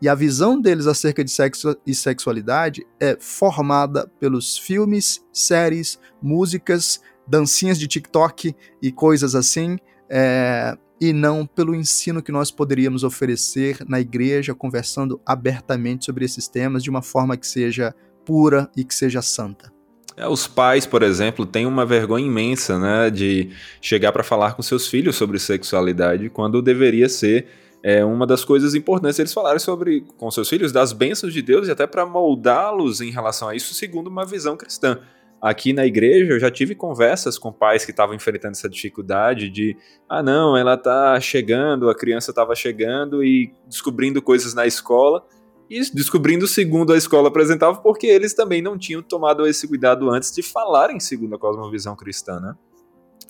[0.00, 7.00] e a visão deles acerca de sexo e sexualidade é formada pelos filmes, séries, músicas,
[7.26, 9.78] dancinhas de TikTok e coisas assim,
[10.10, 16.48] é, e não pelo ensino que nós poderíamos oferecer na igreja, conversando abertamente sobre esses
[16.48, 19.72] temas de uma forma que seja pura e que seja santa.
[20.16, 24.62] É, os pais, por exemplo, têm uma vergonha imensa, né, de chegar para falar com
[24.62, 27.48] seus filhos sobre sexualidade, quando deveria ser
[27.84, 31.68] é, uma das coisas importantes eles falarem sobre com seus filhos das bênçãos de Deus
[31.68, 35.00] e até para moldá-los em relação a isso, segundo uma visão cristã.
[35.38, 39.76] Aqui na igreja eu já tive conversas com pais que estavam enfrentando essa dificuldade de,
[40.08, 45.22] ah não, ela tá chegando, a criança estava chegando e descobrindo coisas na escola
[45.68, 50.32] e descobrindo segundo a escola apresentava, porque eles também não tinham tomado esse cuidado antes
[50.32, 52.54] de falarem segundo a cosmovisão cristã, né?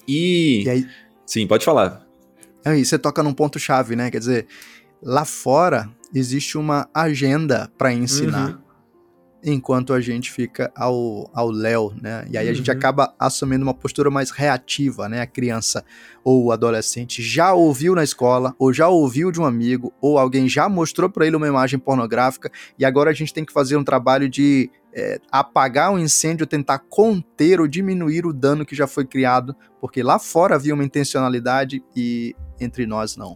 [0.07, 0.63] E...
[0.63, 0.87] e aí...
[1.27, 2.04] Sim, pode falar.
[2.65, 4.11] Aí você toca num ponto chave, né?
[4.11, 4.47] Quer dizer,
[5.03, 8.51] lá fora existe uma agenda para ensinar.
[8.51, 8.64] Uhum
[9.45, 12.27] enquanto a gente fica ao, ao léu, né?
[12.31, 12.53] E aí uhum.
[12.53, 12.77] a gente uhum.
[12.77, 15.21] acaba assumindo uma postura mais reativa, né?
[15.21, 15.85] A criança
[16.25, 20.49] ou o adolescente já ouviu na escola, ou já ouviu de um amigo, ou alguém
[20.49, 23.85] já mostrou para ele uma imagem pornográfica, e agora a gente tem que fazer um
[23.85, 29.05] trabalho de é, apagar o incêndio, tentar conter ou diminuir o dano que já foi
[29.05, 33.35] criado, porque lá fora havia uma intencionalidade e entre nós não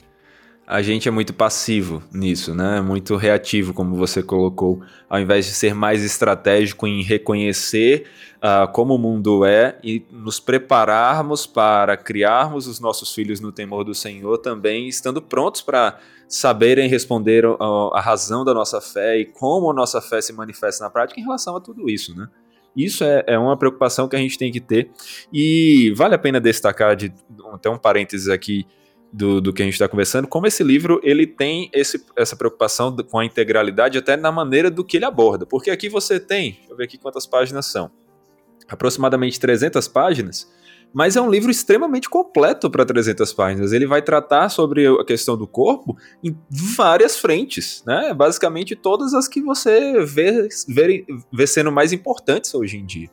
[0.70, 2.82] a gente é muito passivo nisso, né?
[2.82, 8.04] Muito reativo, como você colocou, ao invés de ser mais estratégico em reconhecer
[8.36, 13.82] uh, como o mundo é e nos prepararmos para criarmos os nossos filhos no temor
[13.82, 19.70] do Senhor, também estando prontos para saberem responder a, razão da nossa fé e como
[19.70, 22.28] a nossa fé se manifesta na prática em relação a tudo isso, né?
[22.76, 24.90] Isso é, é, uma preocupação que a gente tem que ter.
[25.32, 27.10] E vale a pena destacar, de,
[27.54, 28.66] até um parênteses aqui,
[29.12, 32.94] do, do que a gente está conversando, como esse livro ele tem esse, essa preocupação
[32.96, 35.46] com a integralidade até na maneira do que ele aborda.
[35.46, 37.90] Porque aqui você tem, deixa eu ver aqui quantas páginas são,
[38.68, 40.50] aproximadamente 300 páginas,
[40.92, 43.72] mas é um livro extremamente completo para 300 páginas.
[43.72, 48.14] Ele vai tratar sobre a questão do corpo em várias frentes, né?
[48.14, 53.10] Basicamente todas as que você vê, vê, vê sendo mais importantes hoje em dia.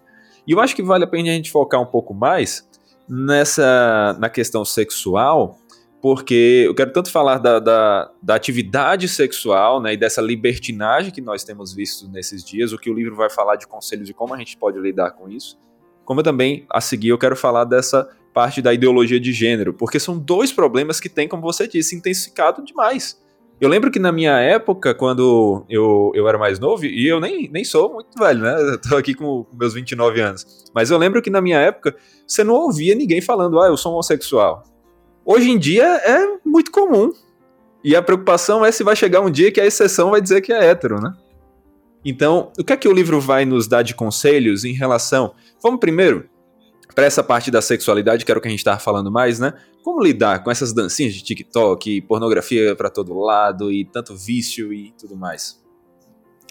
[0.47, 2.65] E eu acho que vale a pena a gente focar um pouco mais
[3.09, 5.57] nessa na questão sexual,
[6.05, 11.19] porque eu quero tanto falar da, da, da, atividade sexual né, e dessa libertinagem que
[11.19, 14.31] nós temos visto nesses dias, o que o livro vai falar de conselhos de como
[14.31, 15.57] a gente pode lidar com isso,
[16.03, 20.15] como também, a seguir, eu quero falar dessa parte da ideologia de gênero, porque são
[20.15, 23.19] dois problemas que têm, como você disse, intensificado demais.
[23.59, 27.49] Eu lembro que na minha época, quando eu, eu era mais novo, e eu nem,
[27.49, 28.55] nem sou muito velho, né?
[28.61, 30.65] Eu tô aqui com meus 29 anos.
[30.71, 31.95] Mas eu lembro que na minha época,
[32.27, 34.74] você não ouvia ninguém falando, ah, eu sou homossexual.
[35.25, 37.11] Hoje em dia é muito comum.
[37.83, 40.53] E a preocupação é se vai chegar um dia que a exceção vai dizer que
[40.53, 41.13] é hétero, né?
[42.03, 45.33] Então, o que é que o livro vai nos dar de conselhos em relação.
[45.61, 46.29] Vamos primeiro
[46.93, 49.53] para essa parte da sexualidade, que era o que a gente estava falando mais, né?
[49.83, 54.93] Como lidar com essas dancinhas de TikTok, pornografia para todo lado e tanto vício e
[54.97, 55.61] tudo mais?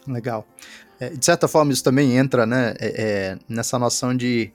[0.06, 0.46] Legal.
[1.00, 4.52] É, de certa forma, isso também entra né, é, é, nessa noção de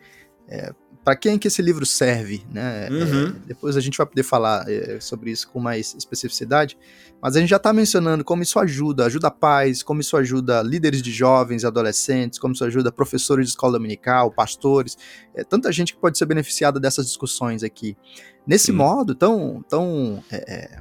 [0.47, 0.71] é,
[1.10, 2.86] para quem que esse livro serve, né?
[2.86, 3.30] É, uhum.
[3.30, 6.78] É, depois a gente vai poder falar é, sobre isso com mais especificidade,
[7.19, 11.02] mas a gente já está mencionando como isso ajuda, ajuda pais, como isso ajuda líderes
[11.02, 15.00] de jovens e adolescentes, como isso ajuda professores de escola dominical, pastores,
[15.34, 17.98] é, tanta gente que pode ser beneficiada dessas discussões aqui.
[18.45, 18.74] Nesse Sim.
[18.74, 20.80] modo tão, tão, é, é,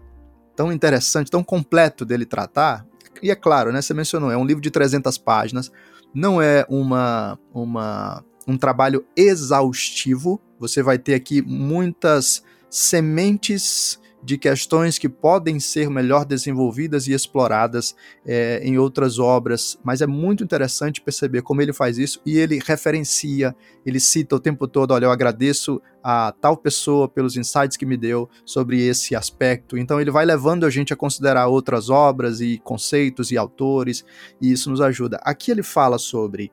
[0.55, 2.87] tão interessante, tão completo dele tratar,
[3.23, 5.73] e é claro, né, você mencionou, é um livro de 300 páginas,
[6.15, 10.41] não é uma, uma um trabalho exaustivo.
[10.59, 17.95] Você vai ter aqui muitas sementes de questões que podem ser melhor desenvolvidas e exploradas
[18.27, 22.61] é, em outras obras, mas é muito interessante perceber como ele faz isso e ele
[22.65, 23.55] referencia,
[23.87, 27.97] ele cita o tempo todo: olha, eu agradeço a tal pessoa pelos insights que me
[27.97, 29.79] deu sobre esse aspecto.
[29.79, 34.05] Então ele vai levando a gente a considerar outras obras e conceitos e autores,
[34.41, 35.21] e isso nos ajuda.
[35.23, 36.51] Aqui ele fala sobre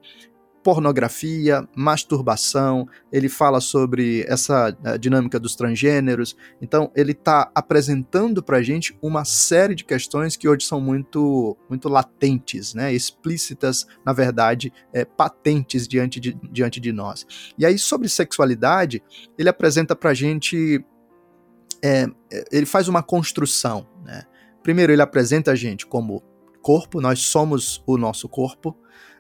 [0.66, 6.36] pornografia, masturbação, ele fala sobre essa eh, dinâmica dos transgêneros.
[6.60, 11.56] Então, ele está apresentando para a gente uma série de questões que hoje são muito,
[11.70, 12.92] muito latentes, né?
[12.92, 17.28] explícitas, na verdade, é, patentes diante de, diante de nós.
[17.60, 19.04] E aí, sobre sexualidade,
[19.38, 20.84] ele apresenta para a gente.
[21.84, 22.08] É,
[22.52, 23.88] ele faz uma construção.
[24.04, 24.24] Né?
[24.64, 26.24] Primeiro, ele apresenta a gente como
[26.60, 28.76] corpo, nós somos o nosso corpo.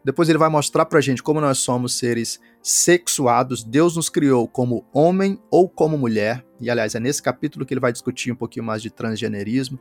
[0.05, 3.63] Depois ele vai mostrar pra gente como nós somos seres sexuados.
[3.63, 6.45] Deus nos criou como homem ou como mulher.
[6.61, 9.79] E aliás, é nesse capítulo que ele vai discutir um pouquinho mais de transgenerismo.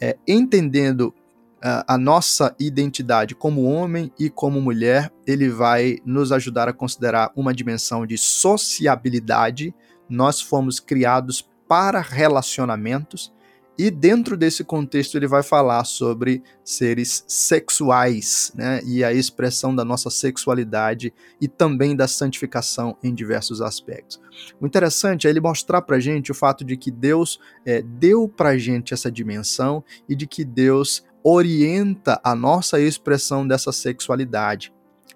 [0.00, 1.12] É, entendendo
[1.56, 7.32] uh, a nossa identidade como homem e como mulher, ele vai nos ajudar a considerar
[7.34, 9.74] uma dimensão de sociabilidade.
[10.08, 13.32] Nós fomos criados para relacionamentos
[13.78, 18.80] e dentro desse contexto ele vai falar sobre seres sexuais, né?
[18.84, 24.20] E a expressão da nossa sexualidade e também da santificação em diversos aspectos.
[24.60, 28.58] O interessante é ele mostrar para gente o fato de que Deus é, deu para
[28.58, 34.72] gente essa dimensão e de que Deus orienta a nossa expressão dessa sexualidade.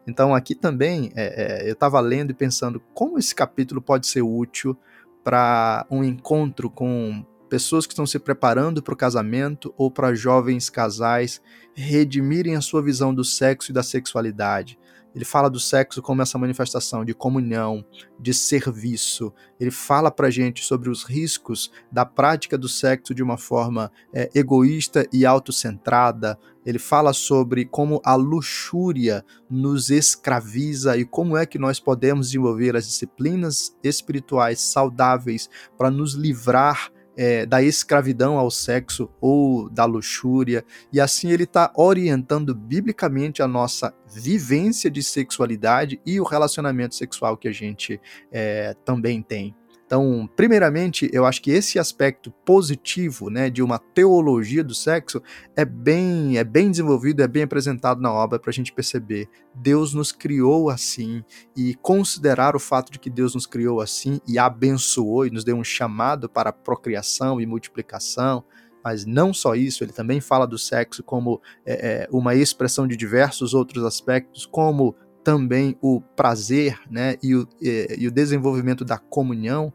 [0.06, 4.22] Então aqui também é, é, eu estava lendo e pensando como esse capítulo pode ser
[4.22, 4.76] útil
[5.22, 10.70] para um encontro com pessoas que estão se preparando para o casamento ou para jovens
[10.70, 11.40] casais
[11.74, 14.78] redimirem a sua visão do sexo e da sexualidade.
[15.14, 17.84] Ele fala do sexo como essa manifestação de comunhão,
[18.18, 19.32] de serviço.
[19.60, 24.28] Ele fala para gente sobre os riscos da prática do sexo de uma forma é,
[24.34, 26.36] egoísta e autocentrada.
[26.66, 32.74] Ele fala sobre como a luxúria nos escraviza e como é que nós podemos desenvolver
[32.74, 40.64] as disciplinas espirituais saudáveis para nos livrar é, da escravidão ao sexo ou da luxúria,
[40.92, 47.36] e assim ele está orientando biblicamente a nossa vivência de sexualidade e o relacionamento sexual
[47.36, 48.00] que a gente
[48.32, 49.54] é, também tem.
[49.86, 55.22] Então, primeiramente, eu acho que esse aspecto positivo, né, de uma teologia do sexo
[55.54, 59.28] é bem, é bem desenvolvido, é bem apresentado na obra para a gente perceber.
[59.54, 61.22] Deus nos criou assim
[61.54, 65.56] e considerar o fato de que Deus nos criou assim e abençoou e nos deu
[65.56, 68.42] um chamado para procriação e multiplicação.
[68.82, 72.96] Mas não só isso, ele também fala do sexo como é, é uma expressão de
[72.96, 74.94] diversos outros aspectos, como
[75.24, 79.72] também o prazer né, e, o, e, e o desenvolvimento da comunhão,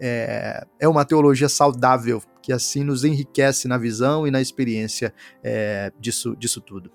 [0.00, 5.92] é, é uma teologia saudável, que assim nos enriquece na visão e na experiência é,
[5.98, 6.90] disso, disso tudo.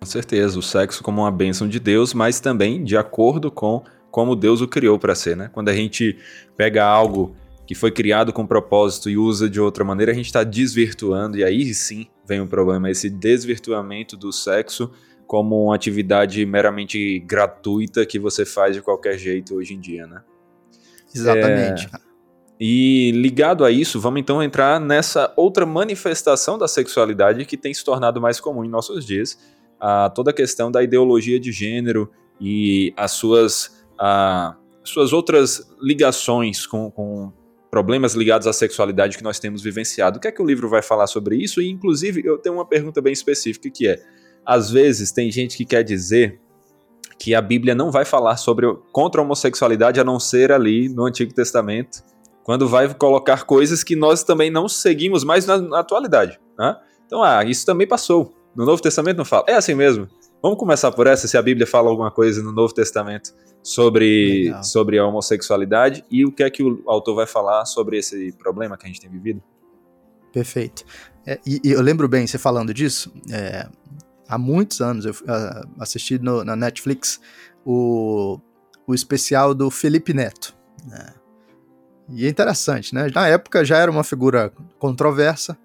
[0.00, 4.36] Com certeza, o sexo como uma bênção de Deus, mas também de acordo com como
[4.36, 5.50] Deus o criou para ser, né?
[5.52, 6.16] Quando a gente
[6.56, 7.36] pega algo
[7.66, 11.44] que foi criado com propósito e usa de outra maneira, a gente está desvirtuando, e
[11.44, 14.90] aí sim vem o problema, esse desvirtuamento do sexo
[15.28, 20.22] como uma atividade meramente gratuita que você faz de qualquer jeito hoje em dia, né?
[21.14, 21.86] Exatamente.
[21.94, 22.08] É...
[22.58, 27.84] E ligado a isso, vamos então entrar nessa outra manifestação da sexualidade que tem se
[27.84, 29.38] tornado mais comum em nossos dias,
[29.78, 32.10] a toda a questão da ideologia de gênero
[32.40, 37.30] e as suas, a, suas outras ligações com, com
[37.70, 40.16] problemas ligados à sexualidade que nós temos vivenciado.
[40.16, 41.60] O que é que o livro vai falar sobre isso?
[41.60, 44.02] E, inclusive, eu tenho uma pergunta bem específica que é:
[44.48, 46.40] às vezes tem gente que quer dizer
[47.18, 51.04] que a Bíblia não vai falar sobre contra a homossexualidade a não ser ali no
[51.04, 52.02] Antigo Testamento,
[52.44, 56.40] quando vai colocar coisas que nós também não seguimos mais na, na atualidade.
[56.58, 56.74] Né?
[57.04, 58.32] Então, ah, isso também passou.
[58.56, 59.44] No Novo Testamento não fala.
[59.46, 60.08] É assim mesmo.
[60.42, 64.98] Vamos começar por essa, se a Bíblia fala alguma coisa no Novo Testamento sobre, sobre
[64.98, 68.86] a homossexualidade e o que é que o autor vai falar sobre esse problema que
[68.86, 69.42] a gente tem vivido.
[70.32, 70.84] Perfeito.
[71.26, 73.68] É, e, e, eu lembro bem, você falando disso, é,
[74.28, 77.20] há muitos anos eu uh, assisti no, na Netflix
[77.64, 78.38] o,
[78.86, 80.54] o especial do Felipe Neto.
[80.86, 81.14] Né?
[82.10, 83.08] E é interessante, né?
[83.14, 85.58] Na época já era uma figura controversa,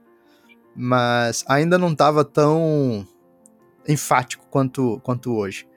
[0.76, 3.08] mas ainda não estava tão
[3.88, 5.68] enfático quanto, quanto hoje.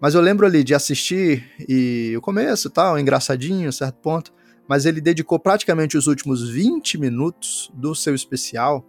[0.00, 4.32] Mas eu lembro ali de assistir e o começo tal, engraçadinho, certo ponto,
[4.68, 8.86] mas ele dedicou praticamente os últimos 20 minutos do seu especial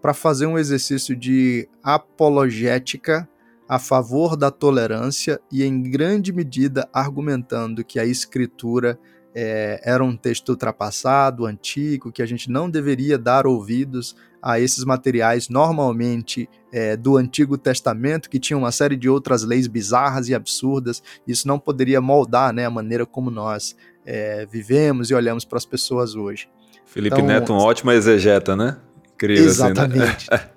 [0.00, 3.28] para fazer um exercício de apologética
[3.68, 8.98] a favor da tolerância e, em grande medida, argumentando que a escritura
[9.34, 14.84] é, era um texto ultrapassado, antigo, que a gente não deveria dar ouvidos a esses
[14.84, 20.34] materiais normalmente é, do Antigo Testamento, que tinham uma série de outras leis bizarras e
[20.34, 21.02] absurdas.
[21.26, 23.76] Isso não poderia moldar né, a maneira como nós
[24.06, 26.48] é, vivemos e olhamos para as pessoas hoje.
[26.86, 28.78] Felipe então, Neto, um ótimo exegeta, né?
[29.18, 30.28] Incrível, Exatamente.
[30.30, 30.50] Assim, né?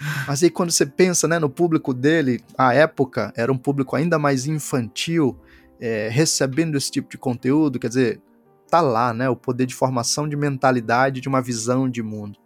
[0.26, 4.18] Mas aí quando você pensa né, no público dele, a época era um público ainda
[4.18, 5.38] mais infantil,
[5.78, 8.20] é, recebendo esse tipo de conteúdo, quer dizer,
[8.68, 12.38] tá lá, né, o poder de formação de mentalidade, de uma visão de mundo.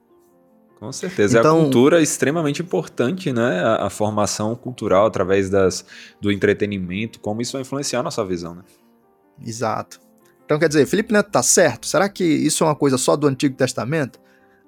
[0.78, 1.38] Com certeza.
[1.38, 3.60] Então, a cultura é extremamente importante, né?
[3.60, 5.86] A, a, formação cultural através das,
[6.20, 8.62] do entretenimento, como isso vai influenciar a nossa visão, né?
[9.40, 9.98] Exato.
[10.44, 11.86] Então, quer dizer, Felipe Neto tá certo?
[11.86, 14.20] Será que isso é uma coisa só do Antigo Testamento?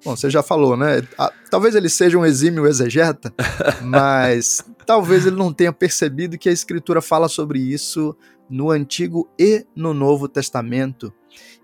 [0.03, 1.01] Bom, você já falou, né?
[1.49, 3.33] Talvez ele seja um exímio exegeta,
[3.81, 8.15] mas talvez ele não tenha percebido que a Escritura fala sobre isso
[8.49, 11.11] no Antigo e no Novo Testamento,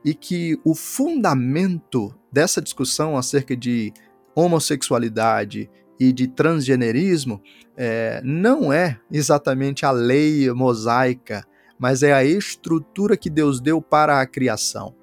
[0.04, 3.94] e que o fundamento dessa discussão acerca de
[4.36, 5.70] homossexualidade
[6.00, 7.42] e de transgenerismo
[7.78, 11.46] é, não é exatamente a lei mosaica,
[11.80, 14.96] mas é a estrutura que Deus deu para a criação.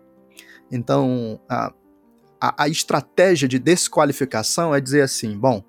[0.70, 1.72] Então, a,
[2.40, 5.62] a, a estratégia de desqualificação é dizer assim: bom,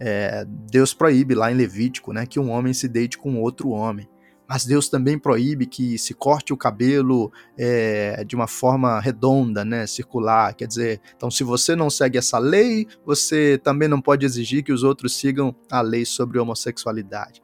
[0.00, 4.08] é, Deus proíbe lá em Levítico né, que um homem se deite com outro homem.
[4.46, 9.86] Mas Deus também proíbe que se corte o cabelo é, de uma forma redonda, né,
[9.86, 10.54] circular.
[10.54, 14.72] Quer dizer, então se você não segue essa lei, você também não pode exigir que
[14.72, 17.40] os outros sigam a lei sobre homossexualidade.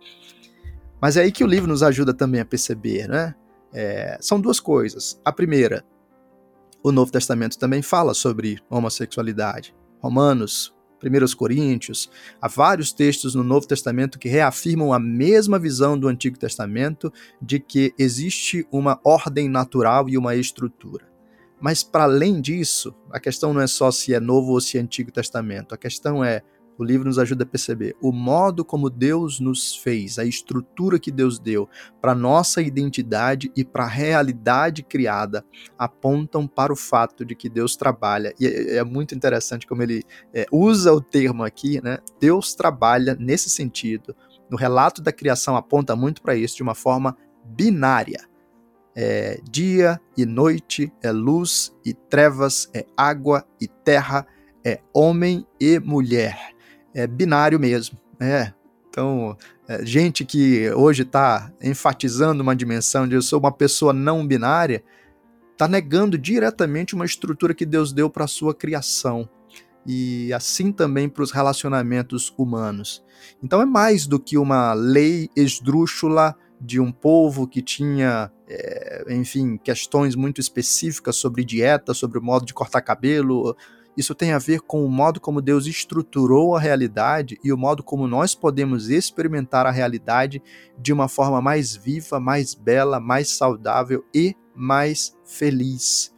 [1.00, 3.34] Mas é aí que o livro nos ajuda também a perceber, né?
[3.72, 5.18] É, são duas coisas.
[5.24, 5.82] A primeira,
[6.82, 9.74] o Novo Testamento também fala sobre homossexualidade.
[10.00, 12.10] Romanos, 1 Coríntios,
[12.40, 17.58] há vários textos no Novo Testamento que reafirmam a mesma visão do Antigo Testamento de
[17.58, 21.08] que existe uma ordem natural e uma estrutura.
[21.60, 24.80] Mas, para além disso, a questão não é só se é Novo ou se é
[24.80, 26.42] Antigo Testamento, a questão é
[26.80, 31.10] o livro nos ajuda a perceber o modo como Deus nos fez, a estrutura que
[31.10, 31.68] Deus deu
[32.00, 35.44] para nossa identidade e para a realidade criada
[35.78, 38.34] apontam para o fato de que Deus trabalha.
[38.40, 40.02] E é, é muito interessante como ele
[40.32, 41.98] é, usa o termo aqui, né?
[42.18, 44.16] Deus trabalha nesse sentido.
[44.48, 47.14] No relato da criação aponta muito para isso de uma forma
[47.44, 48.26] binária.
[48.96, 54.26] É dia e noite, é luz e trevas, é água e terra,
[54.64, 56.58] é homem e mulher
[56.94, 57.98] é, binário mesmo.
[58.18, 58.52] É.
[58.88, 59.36] Então,
[59.68, 64.82] é, gente que hoje está enfatizando uma dimensão de eu sou uma pessoa não binária,
[65.52, 69.28] está negando diretamente uma estrutura que Deus deu para a sua criação
[69.86, 73.04] e assim também para os relacionamentos humanos.
[73.42, 79.56] Então é mais do que uma lei esdrúxula de um povo que tinha, é, enfim,
[79.56, 83.56] questões muito específicas sobre dieta, sobre o modo de cortar cabelo,
[83.96, 87.82] isso tem a ver com o modo como Deus estruturou a realidade e o modo
[87.82, 90.42] como nós podemos experimentar a realidade
[90.78, 96.14] de uma forma mais viva, mais bela, mais saudável e mais feliz.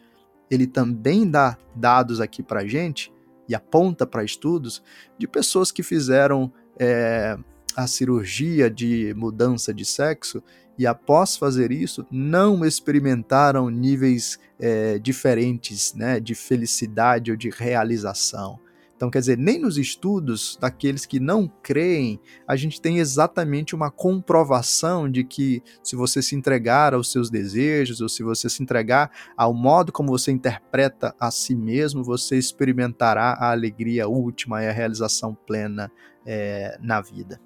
[0.51, 3.12] Ele também dá dados aqui para gente
[3.49, 4.83] e aponta para estudos
[5.18, 7.37] de pessoas que fizeram é,
[7.77, 10.43] a cirurgia de mudança de sexo
[10.79, 18.59] e após fazer isso não experimentaram níveis é, diferentes né, de felicidade ou de realização.
[19.03, 23.91] Então, quer dizer, nem nos estudos daqueles que não creem, a gente tem exatamente uma
[23.91, 29.11] comprovação de que se você se entregar aos seus desejos, ou se você se entregar
[29.37, 34.73] ao modo como você interpreta a si mesmo, você experimentará a alegria última e a
[34.73, 35.91] realização plena
[36.25, 37.41] é, na vida.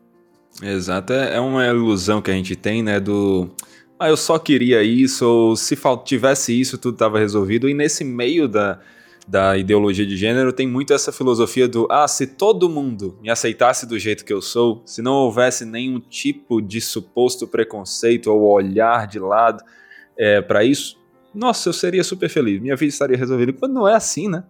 [0.63, 3.51] Exato, é, é uma ilusão que a gente tem, né, do
[3.99, 7.67] ah, eu só queria isso, ou se tivesse isso, tudo estava resolvido.
[7.67, 8.79] E nesse meio da,
[9.27, 13.87] da ideologia de gênero tem muito essa filosofia do ah, se todo mundo me aceitasse
[13.87, 19.07] do jeito que eu sou, se não houvesse nenhum tipo de suposto preconceito ou olhar
[19.07, 19.65] de lado
[20.19, 20.99] é, para isso,
[21.35, 23.53] nossa, eu seria super feliz, minha vida estaria resolvida.
[23.55, 24.45] Quando não é assim, né?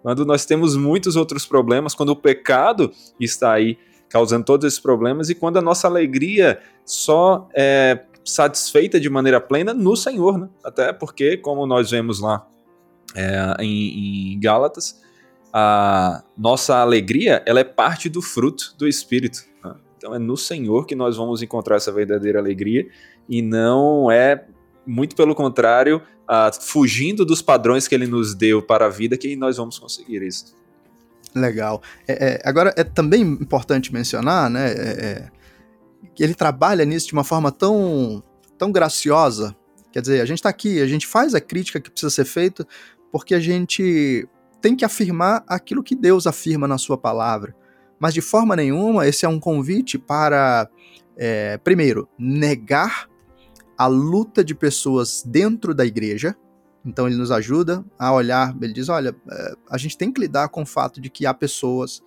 [0.00, 3.78] Quando nós temos muitos outros problemas, quando o pecado está aí
[4.12, 9.72] causando todos esses problemas e quando a nossa alegria só é satisfeita de maneira plena
[9.72, 10.48] no Senhor, né?
[10.62, 12.46] Até porque, como nós vemos lá
[13.16, 15.00] é, em, em Gálatas,
[15.52, 19.40] a nossa alegria ela é parte do fruto do Espírito.
[19.64, 19.74] Né?
[19.96, 22.86] Então é no Senhor que nós vamos encontrar essa verdadeira alegria
[23.28, 24.44] e não é
[24.86, 26.02] muito pelo contrário,
[26.60, 30.54] fugindo dos padrões que Ele nos deu para a vida que nós vamos conseguir isso.
[31.34, 31.82] Legal.
[32.06, 35.30] É, é, agora, é também importante mencionar, né, é, é,
[36.14, 38.22] que ele trabalha nisso de uma forma tão,
[38.58, 39.56] tão graciosa.
[39.90, 42.66] Quer dizer, a gente está aqui, a gente faz a crítica que precisa ser feita
[43.10, 44.26] porque a gente
[44.60, 47.54] tem que afirmar aquilo que Deus afirma na sua palavra.
[47.98, 50.68] Mas de forma nenhuma, esse é um convite para,
[51.16, 53.08] é, primeiro, negar
[53.76, 56.36] a luta de pessoas dentro da igreja,
[56.84, 60.48] então ele nos ajuda a olhar, ele diz, olha, é, a gente tem que lidar
[60.48, 62.02] com o fato de que há pessoas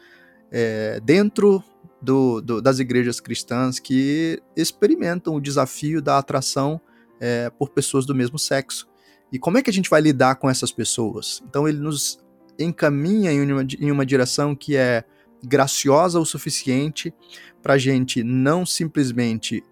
[0.51, 1.63] é, dentro
[2.01, 6.79] do, do, das igrejas cristãs que experimentam o desafio da atração
[7.19, 8.87] é, por pessoas do mesmo sexo.
[9.31, 11.41] E como é que a gente vai lidar com essas pessoas?
[11.47, 12.19] Então ele nos
[12.59, 15.03] encaminha em uma, em uma direção que é
[15.43, 17.13] graciosa o suficiente
[17.61, 19.63] para a gente não simplesmente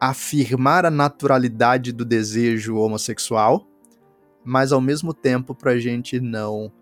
[0.00, 3.66] afirmar a naturalidade do desejo homossexual,
[4.48, 6.72] mas ao mesmo tempo para a gente não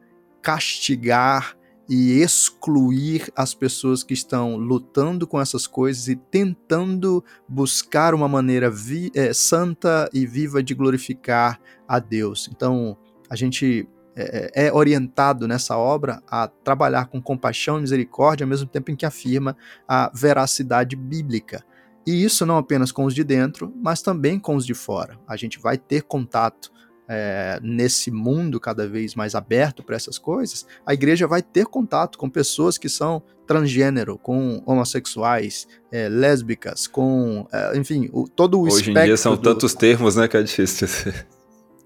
[0.41, 1.57] castigar
[1.89, 8.73] e excluir as pessoas que estão lutando com essas coisas e tentando buscar uma maneira
[9.15, 12.49] é, santa e viva de glorificar a Deus.
[12.53, 12.97] Então,
[13.29, 18.49] a gente é, é, é, orientado nessa obra a trabalhar com compaixão e misericórdia, ao
[18.49, 19.57] mesmo tempo em que afirma
[19.87, 21.65] a veracidade bíblica.
[22.07, 25.19] E isso não apenas com os de dentro, mas também com os de fora.
[25.27, 26.71] A gente vai ter contato
[27.09, 32.19] é, nesse mundo cada vez mais aberto para essas coisas, a igreja vai ter contato
[32.19, 38.63] com pessoas que são transgênero, com homossexuais, é, lésbicas, com, é, enfim, o, todo o
[38.63, 38.93] Hoje espectro.
[38.93, 39.43] Hoje em dia são do...
[39.43, 40.89] tantos termos, né, que é difícil.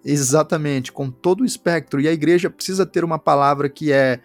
[0.04, 2.00] Exatamente, com todo o espectro.
[2.00, 4.20] E a igreja precisa ter uma palavra que é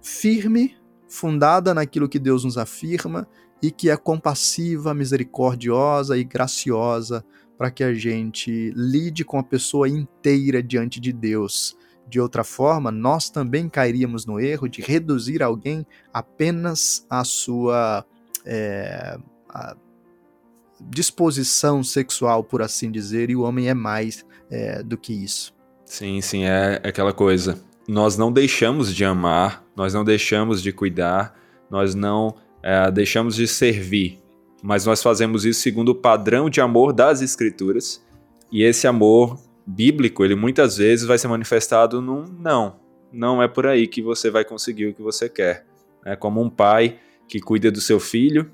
[0.00, 0.76] firme,
[1.06, 3.28] fundada naquilo que Deus nos afirma
[3.62, 7.22] e que é compassiva, misericordiosa e graciosa
[7.60, 11.76] para que a gente lide com a pessoa inteira diante de Deus.
[12.08, 18.02] De outra forma, nós também cairíamos no erro de reduzir alguém apenas à sua
[18.46, 19.76] é, a
[20.80, 25.54] disposição sexual, por assim dizer, e o homem é mais é, do que isso.
[25.84, 27.62] Sim, sim, é aquela coisa.
[27.86, 31.38] Nós não deixamos de amar, nós não deixamos de cuidar,
[31.68, 34.18] nós não é, deixamos de servir
[34.62, 38.04] mas nós fazemos isso segundo o padrão de amor das Escrituras.
[38.52, 42.76] E esse amor bíblico, ele muitas vezes vai ser manifestado num não.
[43.12, 45.66] Não é por aí que você vai conseguir o que você quer.
[46.04, 46.98] É como um pai
[47.28, 48.50] que cuida do seu filho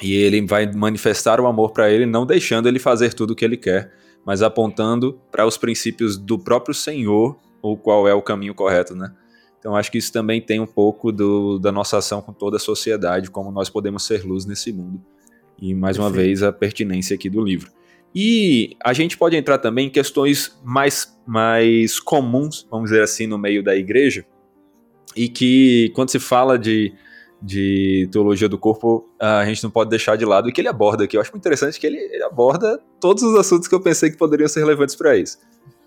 [0.00, 3.44] e ele vai manifestar o amor para ele, não deixando ele fazer tudo o que
[3.44, 3.92] ele quer,
[4.24, 9.12] mas apontando para os princípios do próprio Senhor, ou qual é o caminho correto, né?
[9.58, 12.60] Então acho que isso também tem um pouco do, da nossa ação com toda a
[12.60, 15.00] sociedade, como nós podemos ser luz nesse mundo.
[15.62, 16.16] E mais Perfeito.
[16.16, 17.70] uma vez a pertinência aqui do livro.
[18.12, 23.38] E a gente pode entrar também em questões mais, mais comuns, vamos dizer assim, no
[23.38, 24.26] meio da igreja,
[25.16, 26.92] e que quando se fala de,
[27.40, 31.04] de teologia do corpo, a gente não pode deixar de lado, e que ele aborda
[31.04, 31.16] aqui.
[31.16, 34.48] Eu acho muito interessante que ele aborda todos os assuntos que eu pensei que poderiam
[34.48, 35.38] ser relevantes para isso.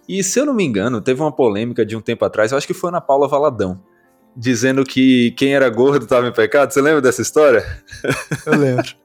[0.07, 2.65] E se eu não me engano, teve uma polêmica de um tempo atrás, eu acho
[2.65, 3.83] que foi na Paula Valadão,
[4.35, 6.71] dizendo que quem era gordo estava em pecado.
[6.71, 7.63] Você lembra dessa história?
[8.45, 9.04] Eu lembro.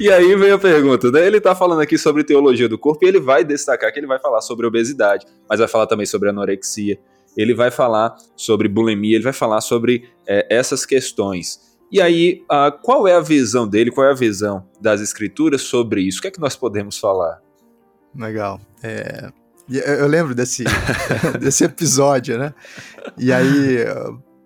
[0.00, 1.26] E aí vem a pergunta, né?
[1.26, 4.18] Ele está falando aqui sobre teologia do corpo e ele vai destacar que ele vai
[4.18, 6.98] falar sobre obesidade, mas vai falar também sobre anorexia,
[7.36, 11.74] ele vai falar sobre bulimia, ele vai falar sobre é, essas questões.
[11.90, 16.02] E aí, uh, qual é a visão dele, qual é a visão das escrituras sobre
[16.02, 16.18] isso?
[16.18, 17.40] O que é que nós podemos falar?
[18.16, 18.60] Legal.
[18.82, 19.30] É,
[19.68, 20.64] eu lembro desse,
[21.40, 22.54] desse episódio, né?
[23.16, 23.78] E aí,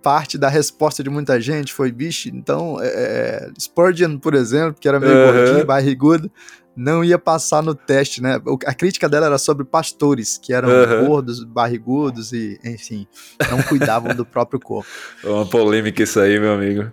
[0.02, 4.88] parte da resposta de muita gente foi, bicho, então, é, é, Spurgeon, por exemplo, que
[4.88, 5.32] era meio uhum.
[5.32, 6.30] gordinho, barrigudo,
[6.78, 8.40] não ia passar no teste, né?
[8.64, 11.06] A crítica dela era sobre pastores, que eram uhum.
[11.06, 13.06] gordos, barrigudos e, enfim,
[13.50, 14.88] não cuidavam do próprio corpo.
[15.24, 16.92] Uma polêmica isso aí, meu amigo.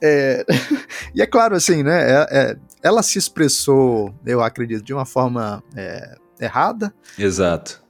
[0.00, 0.46] É,
[1.12, 2.10] e é claro, assim, né?
[2.10, 6.94] É, é, ela se expressou, eu acredito, de uma forma é, errada.
[7.18, 7.82] Exato.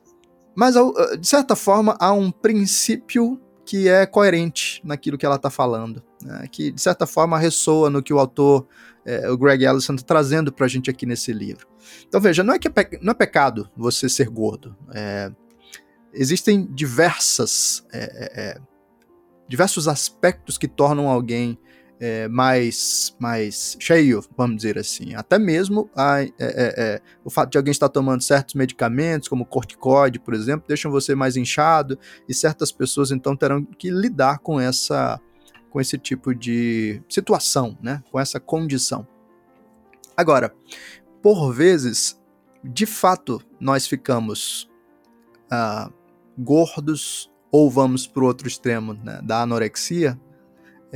[0.55, 0.77] Mas,
[1.19, 6.47] de certa forma, há um princípio que é coerente naquilo que ela está falando, né?
[6.51, 8.67] que de certa forma ressoa no que o autor,
[9.05, 11.67] é, o Greg Ellison, está trazendo para a gente aqui nesse livro.
[12.07, 14.77] Então veja, não é que é não é pecado você ser gordo.
[14.93, 15.31] É,
[16.13, 18.61] existem diversas é, é, é
[19.49, 21.59] diversos aspectos que tornam alguém
[22.01, 25.15] é, mais, mais cheio, vamos dizer assim.
[25.15, 29.47] Até mesmo a, é, é, é, o fato de alguém estar tomando certos medicamentos, como
[29.47, 34.61] corticoide, por exemplo, deixam você mais inchado e certas pessoas então terão que lidar com
[34.61, 35.21] essa
[35.71, 38.01] com esse tipo de situação, né?
[38.13, 39.05] com essa condição.
[40.17, 40.55] Agora,
[41.21, 42.17] por vezes,
[42.63, 44.71] de fato, nós ficamos
[45.51, 45.91] ah,
[46.39, 50.19] gordos ou vamos para o outro extremo né, da anorexia,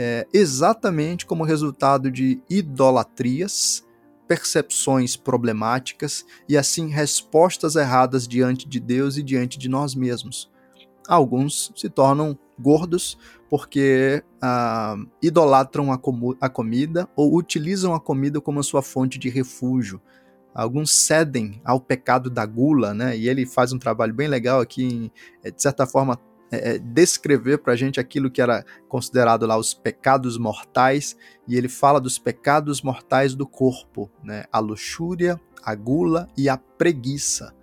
[0.01, 3.84] é, exatamente como resultado de idolatrias,
[4.28, 10.49] percepções problemáticas e assim respostas erradas diante de Deus e diante de nós mesmos.
[11.09, 13.18] Alguns se tornam gordos
[13.51, 15.99] porque ah, idolatram a,
[16.40, 20.01] a comida ou utilizam a comida como a sua fonte de refúgio.
[20.55, 23.16] Alguns cedem ao pecado da gula, né?
[23.16, 25.11] E ele faz um trabalho bem legal aqui em,
[25.42, 26.18] eh, de certa forma,
[26.51, 31.57] é, é descrever para a gente aquilo que era considerado lá os pecados mortais, e
[31.57, 34.44] ele fala dos pecados mortais do corpo, né?
[34.53, 37.55] a luxúria, a gula e a preguiça.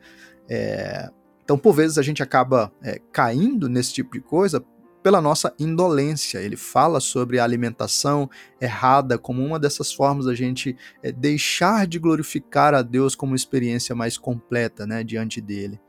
[0.49, 1.09] É,
[1.43, 4.63] então, por vezes, a gente acaba é, caindo nesse tipo de coisa
[5.05, 6.39] pela nossa indolência.
[6.39, 8.27] Ele fala sobre a alimentação
[8.59, 13.93] errada como uma dessas formas da gente é, deixar de glorificar a Deus como experiência
[13.93, 15.79] mais completa né, diante dele.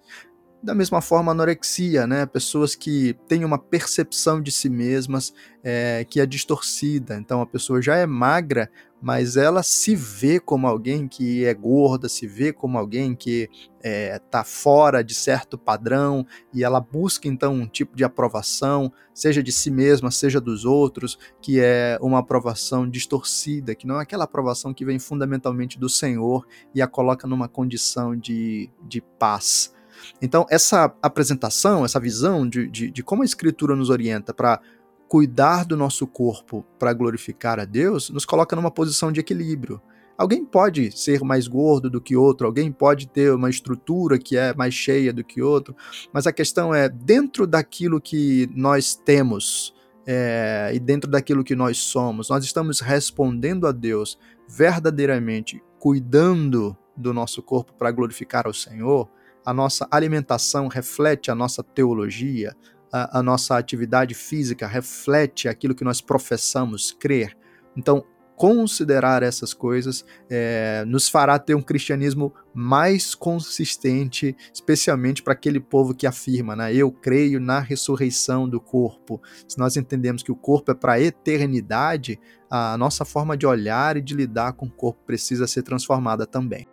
[0.63, 2.27] Da mesma forma, anorexia, né?
[2.27, 5.33] Pessoas que têm uma percepção de si mesmas
[5.63, 7.17] é, que é distorcida.
[7.17, 12.09] Então, a pessoa já é magra, mas ela se vê como alguém que é gorda,
[12.09, 17.29] se vê como alguém que está é, tá fora de certo padrão e ela busca
[17.29, 22.19] então um tipo de aprovação, seja de si mesma, seja dos outros, que é uma
[22.19, 27.29] aprovação distorcida, que não é aquela aprovação que vem fundamentalmente do Senhor e a coloca
[27.29, 29.76] numa condição de, de paz.
[30.21, 34.61] Então, essa apresentação, essa visão de, de, de como a Escritura nos orienta para
[35.09, 39.81] cuidar do nosso corpo para glorificar a Deus, nos coloca numa posição de equilíbrio.
[40.19, 44.55] Alguém pode ser mais gordo do que outro, alguém pode ter uma estrutura que é
[44.55, 45.77] mais cheia do que outro,
[46.13, 49.75] mas a questão é, dentro daquilo que nós temos
[50.07, 57.13] é, e dentro daquilo que nós somos, nós estamos respondendo a Deus verdadeiramente, cuidando do
[57.13, 59.09] nosso corpo para glorificar ao Senhor,
[59.47, 62.53] a nossa alimentação reflete a nossa teologia,
[62.92, 67.36] a, a, nossa atividade física reflete aquilo que nós professamos crer.
[67.76, 75.61] Então, considerar essas coisas é, nos fará ter um cristianismo mais consistente, especialmente para aquele
[75.61, 76.74] povo que afirma, né?
[76.74, 79.22] Eu creio na ressurreição do corpo.
[79.49, 82.20] Se nós entendemos que o corpo é para a eternidade,
[82.51, 86.66] a nossa forma de olhar e de lidar com o corpo precisa ser transformada também.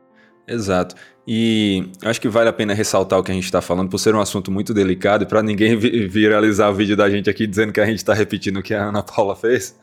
[0.47, 0.95] Exato.
[1.27, 4.13] E acho que vale a pena ressaltar o que a gente está falando, por ser
[4.13, 7.79] um assunto muito delicado e para ninguém viralizar o vídeo da gente aqui dizendo que
[7.79, 9.79] a gente está repetindo o que a Ana Paula fez.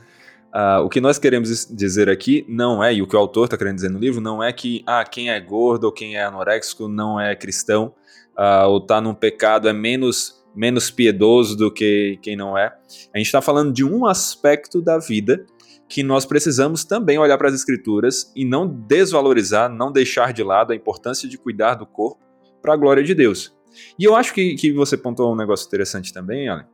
[0.55, 3.57] Uh, o que nós queremos dizer aqui não é, e o que o autor está
[3.57, 6.89] querendo dizer no livro, não é que ah, quem é gordo ou quem é anoréxico
[6.89, 7.95] não é cristão,
[8.37, 12.75] uh, ou está num pecado é menos, menos piedoso do que quem não é.
[13.15, 15.47] A gente está falando de um aspecto da vida
[15.91, 20.73] que nós precisamos também olhar para as escrituras e não desvalorizar, não deixar de lado
[20.73, 22.23] a importância de cuidar do corpo
[22.63, 23.53] para a glória de Deus.
[23.99, 26.67] E eu acho que, que você pontuou um negócio interessante também, olha,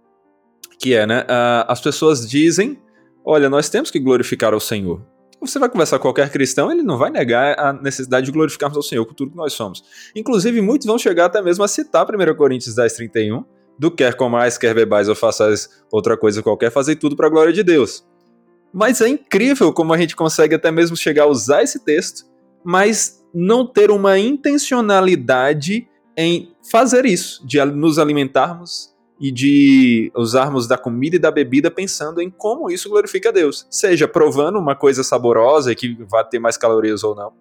[0.78, 2.78] que é, né, uh, as pessoas dizem,
[3.24, 5.02] olha, nós temos que glorificar ao Senhor.
[5.40, 8.82] Você vai conversar com qualquer cristão, ele não vai negar a necessidade de glorificarmos ao
[8.82, 9.82] Senhor com tudo que nós somos.
[10.14, 13.44] Inclusive, muitos vão chegar até mesmo a citar 1 Coríntios 10, 31,
[13.78, 17.52] do quer comais, quer bebais ou façais outra coisa qualquer, fazei tudo para a glória
[17.52, 18.04] de Deus.
[18.78, 22.26] Mas é incrível como a gente consegue até mesmo chegar a usar esse texto,
[22.62, 30.76] mas não ter uma intencionalidade em fazer isso, de nos alimentarmos e de usarmos da
[30.76, 33.66] comida e da bebida pensando em como isso glorifica a Deus.
[33.70, 37.32] Seja provando uma coisa saborosa que vai ter mais calorias ou não,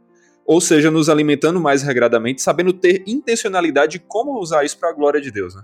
[0.46, 4.94] ou seja, nos alimentando mais regradamente, sabendo ter intencionalidade de como usar isso para a
[4.94, 5.64] glória de Deus, né?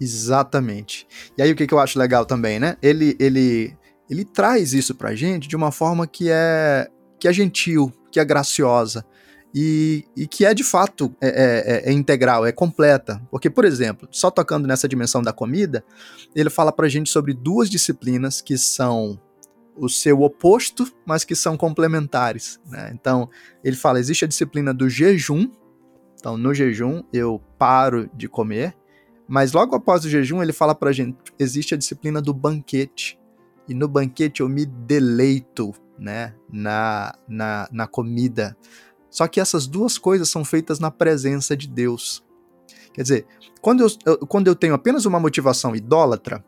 [0.00, 1.06] Exatamente.
[1.36, 2.78] E aí o que, que eu acho legal também, né?
[2.80, 3.76] Ele, ele,
[4.10, 6.88] ele traz isso pra gente de uma forma que é,
[7.18, 9.04] que é gentil, que é graciosa
[9.54, 13.22] e, e que é de fato é, é, é, é, integral, é completa.
[13.30, 15.84] Porque, por exemplo, só tocando nessa dimensão da comida,
[16.34, 19.20] ele fala pra gente sobre duas disciplinas que são
[19.76, 22.60] o seu oposto, mas que são complementares.
[22.66, 22.90] Né?
[22.92, 23.30] Então,
[23.64, 25.50] ele fala: existe a disciplina do jejum.
[26.18, 28.74] Então, no jejum, eu paro de comer
[29.30, 33.16] mas logo após o jejum, ele fala pra gente: existe a disciplina do banquete.
[33.70, 36.34] E no banquete eu me deleito, né?
[36.52, 38.56] Na, na, na comida.
[39.08, 42.24] Só que essas duas coisas são feitas na presença de Deus.
[42.92, 43.26] Quer dizer,
[43.60, 46.44] quando eu, eu, quando eu tenho apenas uma motivação idólatra,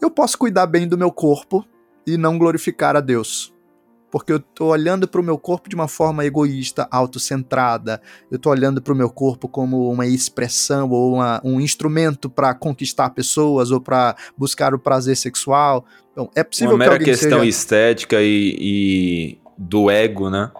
[0.00, 1.62] eu posso cuidar bem do meu corpo
[2.06, 3.54] e não glorificar a Deus
[4.18, 8.00] porque eu tô olhando para o meu corpo de uma forma egoísta, autocentrada.
[8.30, 12.54] Eu tô olhando para o meu corpo como uma expressão ou uma, um instrumento para
[12.54, 15.84] conquistar pessoas ou para buscar o prazer sexual.
[16.12, 17.44] Então, é possível uma mera que questão seja...
[17.46, 20.50] estética e, e do ego, né?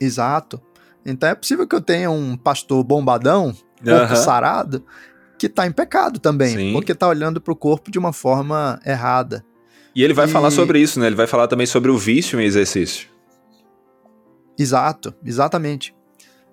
[0.00, 0.60] Exato.
[1.04, 4.16] Então é possível que eu tenha um pastor bombadão, corpo uhum.
[4.16, 4.84] sarado,
[5.38, 6.72] que está em pecado também, Sim.
[6.72, 9.44] porque está olhando para o corpo de uma forma errada.
[9.96, 10.28] E ele vai e...
[10.28, 11.06] falar sobre isso, né?
[11.06, 13.08] Ele vai falar também sobre o vício em exercício.
[14.58, 15.96] Exato, exatamente.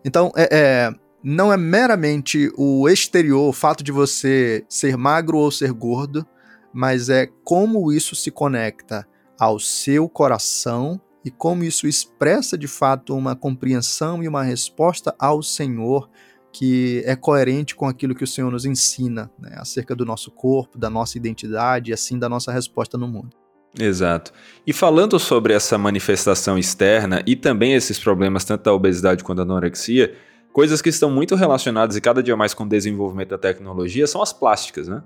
[0.05, 5.51] Então, é, é, não é meramente o exterior, o fato de você ser magro ou
[5.51, 6.25] ser gordo,
[6.73, 9.05] mas é como isso se conecta
[9.37, 15.43] ao seu coração e como isso expressa de fato uma compreensão e uma resposta ao
[15.43, 16.09] Senhor
[16.53, 20.77] que é coerente com aquilo que o Senhor nos ensina né, acerca do nosso corpo,
[20.77, 23.35] da nossa identidade e assim da nossa resposta no mundo.
[23.77, 24.31] Exato.
[24.67, 29.43] E falando sobre essa manifestação externa e também esses problemas, tanto da obesidade quanto da
[29.43, 30.15] anorexia,
[30.53, 34.21] coisas que estão muito relacionadas e cada dia mais com o desenvolvimento da tecnologia são
[34.21, 35.01] as plásticas, né?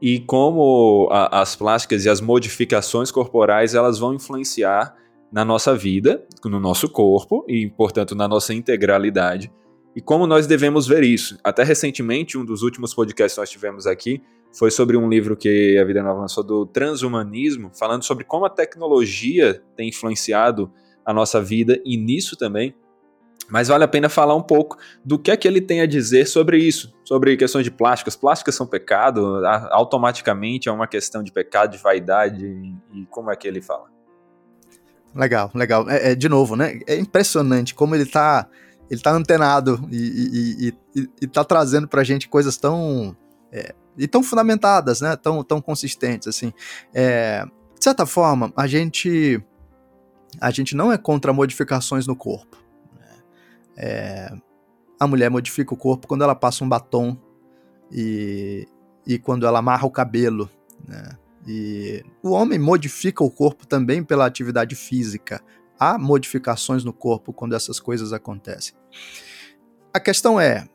[0.00, 4.94] E como a, as plásticas e as modificações corporais elas vão influenciar
[5.30, 9.52] na nossa vida, no nosso corpo e, portanto, na nossa integralidade
[9.98, 11.36] e como nós devemos ver isso.
[11.42, 14.22] Até recentemente, um dos últimos podcasts que nós tivemos aqui
[14.56, 18.48] foi sobre um livro que a Vida Nova lançou do transhumanismo, falando sobre como a
[18.48, 20.72] tecnologia tem influenciado
[21.04, 22.76] a nossa vida e nisso também.
[23.50, 26.28] Mas vale a pena falar um pouco do que é que ele tem a dizer
[26.28, 28.14] sobre isso, sobre questões de plásticas.
[28.14, 32.46] Plásticas são pecado, automaticamente é uma questão de pecado, de vaidade,
[32.94, 33.86] e como é que ele fala?
[35.12, 35.90] Legal, legal.
[35.90, 36.78] É, é de novo, né?
[36.86, 38.48] É impressionante como ele está
[38.90, 43.16] ele tá antenado e, e, e, e tá trazendo pra gente coisas tão.
[43.52, 45.16] É, e tão fundamentadas, né?
[45.16, 46.52] Tão, tão consistentes, assim.
[46.94, 49.42] É, de certa forma, a gente.
[50.40, 52.56] A gente não é contra modificações no corpo.
[52.94, 53.16] Né?
[53.76, 54.32] É,
[55.00, 57.16] a mulher modifica o corpo quando ela passa um batom
[57.90, 58.66] e,
[59.06, 60.50] e quando ela amarra o cabelo,
[60.86, 61.16] né?
[61.46, 65.40] E o homem modifica o corpo também pela atividade física,
[65.78, 68.74] há modificações no corpo quando essas coisas acontecem.
[69.92, 70.68] A questão é: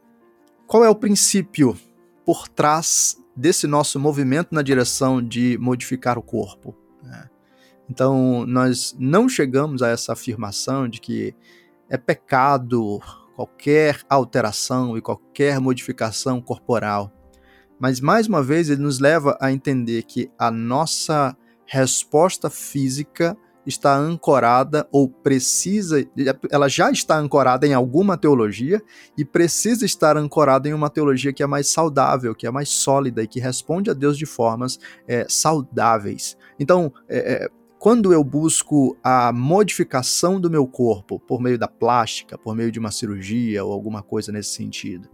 [0.68, 1.78] qual é o princípio
[2.26, 6.76] por trás desse nosso movimento na direção de modificar o corpo?
[7.04, 7.30] Né?
[7.89, 11.36] Então, nós não chegamos a essa afirmação de que
[11.89, 12.99] é pecado
[13.36, 17.12] qualquer alteração e qualquer modificação corporal.
[17.80, 21.36] Mas, mais uma vez, ele nos leva a entender que a nossa
[21.66, 26.05] resposta física está ancorada ou precisa,
[26.51, 28.82] ela já está ancorada em alguma teologia
[29.18, 33.24] e precisa estar ancorada em uma teologia que é mais saudável, que é mais sólida
[33.24, 36.38] e que responde a Deus de formas é, saudáveis.
[36.59, 37.49] Então, é,
[37.84, 42.80] quando eu busco a modificação do meu corpo por meio da plástica, por meio de
[42.80, 45.09] uma cirurgia ou alguma coisa nesse sentido,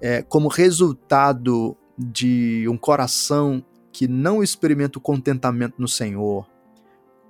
[0.00, 6.48] é, como resultado de um coração que não experimenta o contentamento no Senhor,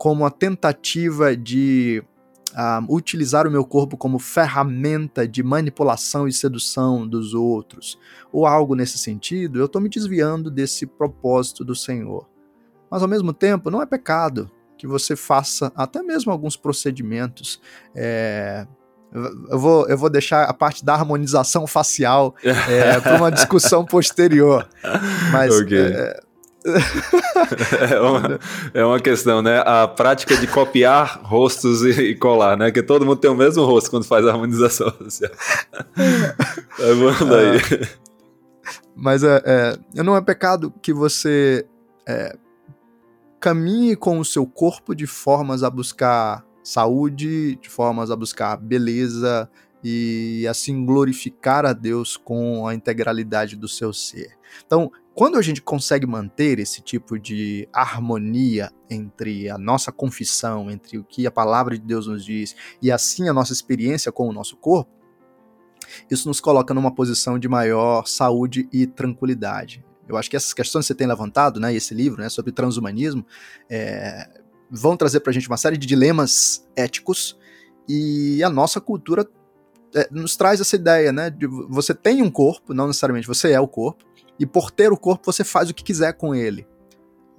[0.02, 2.02] como a tentativa de
[2.54, 7.96] uh, utilizar o meu corpo como ferramenta de manipulação e sedução dos outros,
[8.32, 12.28] ou algo nesse sentido, eu estou me desviando desse propósito do Senhor.
[12.90, 17.60] Mas ao mesmo tempo, não é pecado que você faça até mesmo alguns procedimentos
[17.94, 18.66] é,
[19.48, 24.68] eu vou, eu vou deixar a parte da harmonização facial é, para uma discussão posterior.
[25.30, 25.54] Mas.
[25.60, 25.78] Okay.
[25.78, 26.20] É,
[27.90, 28.40] é, uma,
[28.74, 29.62] é uma questão, né?
[29.64, 32.70] A prática de copiar rostos e, colar, né?
[32.70, 35.32] Que todo mundo tem o mesmo rosto quando faz a harmonização facial.
[36.78, 37.88] Mas vamos daí.
[38.94, 41.66] mas é, é, não é pecado que você
[42.06, 42.36] é,
[43.40, 49.50] caminhe com o seu corpo de formas a buscar saúde, de formas a buscar beleza
[49.82, 54.36] e assim glorificar a Deus com a integralidade do seu ser.
[54.64, 60.98] Então, quando a gente consegue manter esse tipo de harmonia entre a nossa confissão, entre
[60.98, 64.32] o que a palavra de Deus nos diz e assim a nossa experiência com o
[64.32, 64.90] nosso corpo,
[66.10, 69.84] isso nos coloca numa posição de maior saúde e tranquilidade.
[70.08, 73.24] Eu acho que essas questões que você tem levantado, né, esse livro, né, sobre transhumanismo,
[73.68, 74.28] é,
[74.70, 77.38] vão trazer para a gente uma série de dilemas éticos
[77.88, 79.28] e a nossa cultura
[79.94, 83.60] é, nos traz essa ideia, né, de você tem um corpo, não necessariamente você é
[83.60, 84.04] o corpo,
[84.38, 86.66] e por ter o corpo você faz o que quiser com ele.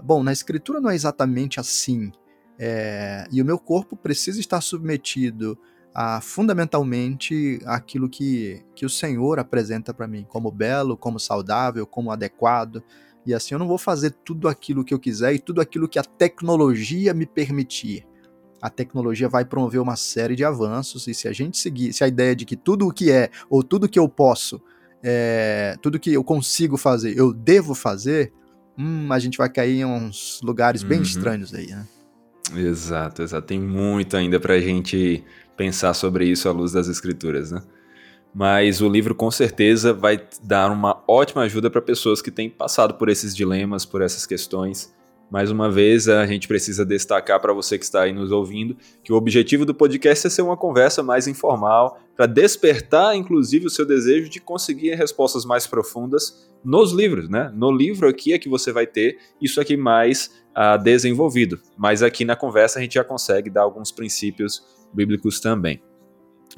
[0.01, 2.11] Bom, na escritura não é exatamente assim.
[2.57, 5.57] É, e o meu corpo precisa estar submetido
[5.93, 12.11] a fundamentalmente aquilo que, que o Senhor apresenta para mim, como belo, como saudável, como
[12.11, 12.83] adequado.
[13.25, 15.99] E assim eu não vou fazer tudo aquilo que eu quiser e tudo aquilo que
[15.99, 18.05] a tecnologia me permitir.
[18.61, 22.07] A tecnologia vai promover uma série de avanços, e se a gente seguir, se a
[22.07, 24.61] ideia de que tudo o que é, ou tudo que eu posso,
[25.03, 28.31] é, tudo que eu consigo fazer, eu devo fazer,
[28.77, 31.03] hum, a gente vai cair em uns lugares bem uhum.
[31.03, 31.85] estranhos aí, né?
[32.55, 33.47] Exato, exato.
[33.47, 35.23] Tem muito ainda pra gente
[35.57, 37.61] pensar sobre isso à luz das escrituras, né?
[38.33, 42.95] Mas o livro com certeza vai dar uma ótima ajuda para pessoas que têm passado
[42.95, 44.93] por esses dilemas, por essas questões.
[45.33, 49.11] Mais uma vez, a gente precisa destacar para você que está aí nos ouvindo que
[49.11, 53.83] o objetivo do podcast é ser uma conversa mais informal, para despertar, inclusive, o seu
[53.83, 57.51] desejo de conseguir respostas mais profundas nos livros, né?
[57.55, 61.59] No livro aqui é que você vai ter isso aqui mais uh, desenvolvido.
[61.75, 64.61] Mas aqui na conversa a gente já consegue dar alguns princípios
[64.93, 65.81] bíblicos também.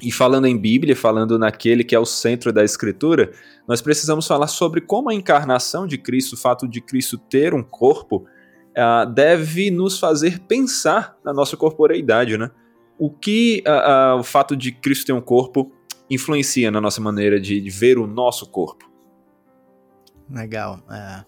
[0.02, 3.32] E falando em Bíblia, falando naquele que é o centro da Escritura,
[3.66, 7.62] nós precisamos falar sobre como a encarnação de Cristo, o fato de Cristo ter um
[7.62, 8.26] corpo,
[8.76, 12.50] uh, deve nos fazer pensar na nossa corporeidade, né?
[12.98, 15.72] O que uh, o fato de Cristo ter um corpo
[16.08, 18.90] influencia na nossa maneira de, de ver o nosso corpo?
[20.30, 20.80] Legal.
[20.90, 21.24] É.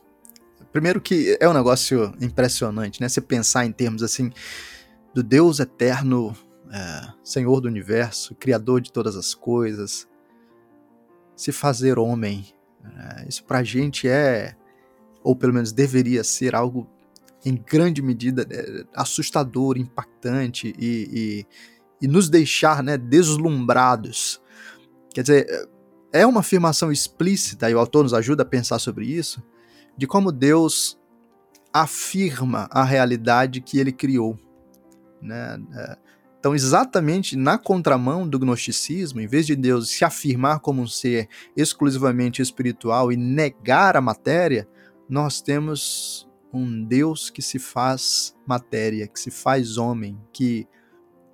[0.72, 3.08] Primeiro que é um negócio impressionante, né?
[3.08, 4.30] Você pensar em termos assim
[5.14, 6.34] do Deus eterno
[6.70, 10.06] é, Senhor do universo, Criador de todas as coisas,
[11.34, 12.46] se fazer homem.
[12.84, 14.54] É, isso pra gente é,
[15.22, 16.88] ou pelo menos deveria ser, algo
[17.44, 21.46] em grande medida é, assustador, impactante e,
[22.00, 24.40] e, e nos deixar né, deslumbrados.
[25.12, 25.68] Quer dizer,
[26.12, 29.42] é uma afirmação explícita, e o autor nos ajuda a pensar sobre isso,
[29.96, 30.98] de como Deus
[31.72, 34.38] afirma a realidade que ele criou.
[35.20, 35.60] Né?
[35.74, 35.98] É,
[36.38, 41.28] então, exatamente na contramão do gnosticismo, em vez de Deus se afirmar como um ser
[41.56, 44.68] exclusivamente espiritual e negar a matéria,
[45.08, 50.66] nós temos um Deus que se faz matéria, que se faz homem, que,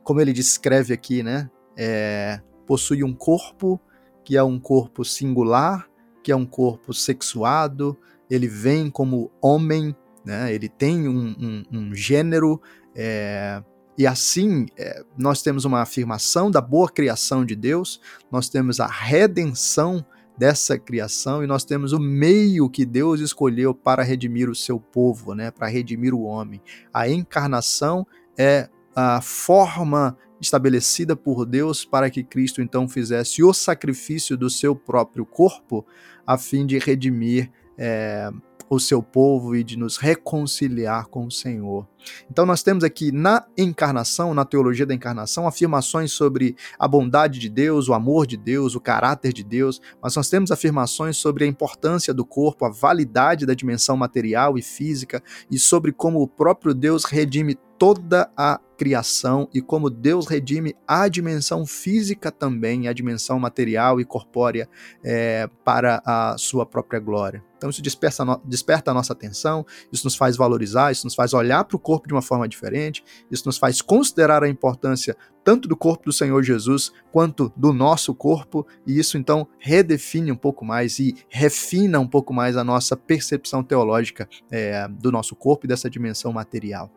[0.02, 3.80] como ele descreve aqui, né, é, possui um corpo
[4.24, 5.88] que é um corpo singular,
[6.22, 7.96] que é um corpo sexuado,
[8.30, 9.94] ele vem como homem,
[10.24, 12.60] né, ele tem um, um, um gênero.
[12.96, 13.62] É,
[13.96, 18.00] e assim, é, nós temos uma afirmação da boa criação de Deus,
[18.30, 20.04] nós temos a redenção
[20.36, 25.34] dessa criação e nós temos o meio que Deus escolheu para redimir o seu povo,
[25.34, 26.60] né, para redimir o homem.
[26.92, 28.06] A encarnação
[28.36, 34.74] é a forma estabelecida por Deus para que Cristo então fizesse o sacrifício do seu
[34.74, 35.86] próprio corpo
[36.26, 38.30] a fim de redimir é,
[38.68, 41.86] o seu povo e de nos reconciliar com o Senhor.
[42.30, 47.48] Então nós temos aqui na encarnação, na teologia da encarnação, afirmações sobre a bondade de
[47.48, 51.46] Deus, o amor de Deus, o caráter de Deus, mas nós temos afirmações sobre a
[51.46, 56.74] importância do corpo, a validade da dimensão material e física e sobre como o próprio
[56.74, 63.38] Deus redime toda a criação e como Deus redime a dimensão física também, a dimensão
[63.38, 64.68] material e corpórea
[65.02, 67.42] é, para a sua própria glória.
[67.56, 71.64] Então isso desperta, desperta a nossa atenção, isso nos faz valorizar, isso nos faz olhar
[71.64, 75.76] para o corpo de uma forma diferente, isso nos faz considerar a importância tanto do
[75.76, 80.98] corpo do Senhor Jesus quanto do nosso corpo, e isso então redefine um pouco mais
[80.98, 85.88] e refina um pouco mais a nossa percepção teológica é, do nosso corpo e dessa
[85.88, 86.90] dimensão material.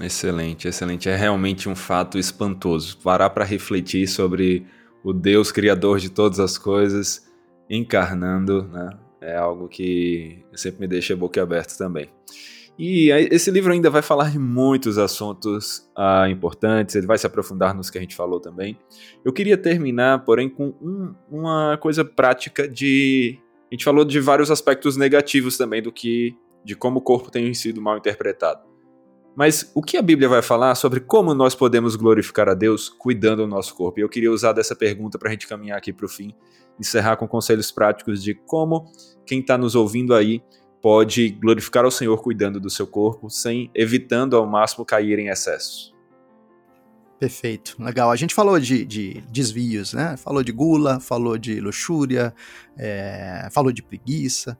[0.00, 1.08] Excelente, excelente.
[1.08, 2.98] É realmente um fato espantoso.
[2.98, 4.66] Parar para refletir sobre
[5.02, 7.26] o Deus criador de todas as coisas
[7.68, 8.90] encarnando, né?
[9.20, 12.08] É algo que sempre me deixa boquiaberto também.
[12.78, 17.74] E esse livro ainda vai falar de muitos assuntos ah, importantes, ele vai se aprofundar
[17.74, 18.78] nos que a gente falou também.
[19.24, 23.40] Eu queria terminar, porém, com um, uma coisa prática de.
[23.70, 26.36] A gente falou de vários aspectos negativos também do que.
[26.64, 28.67] de como o corpo tem sido mal interpretado.
[29.38, 33.42] Mas o que a Bíblia vai falar sobre como nós podemos glorificar a Deus cuidando
[33.42, 34.00] do nosso corpo?
[34.00, 36.34] E eu queria usar dessa pergunta para a gente caminhar aqui para o fim,
[36.76, 38.90] encerrar com conselhos práticos de como
[39.24, 40.42] quem está nos ouvindo aí
[40.82, 45.94] pode glorificar ao Senhor cuidando do seu corpo, sem evitando ao máximo cair em excesso.
[47.20, 48.10] Perfeito, legal.
[48.10, 50.16] A gente falou de, de desvios, né?
[50.16, 52.34] Falou de gula, falou de luxúria,
[52.76, 54.58] é, falou de preguiça,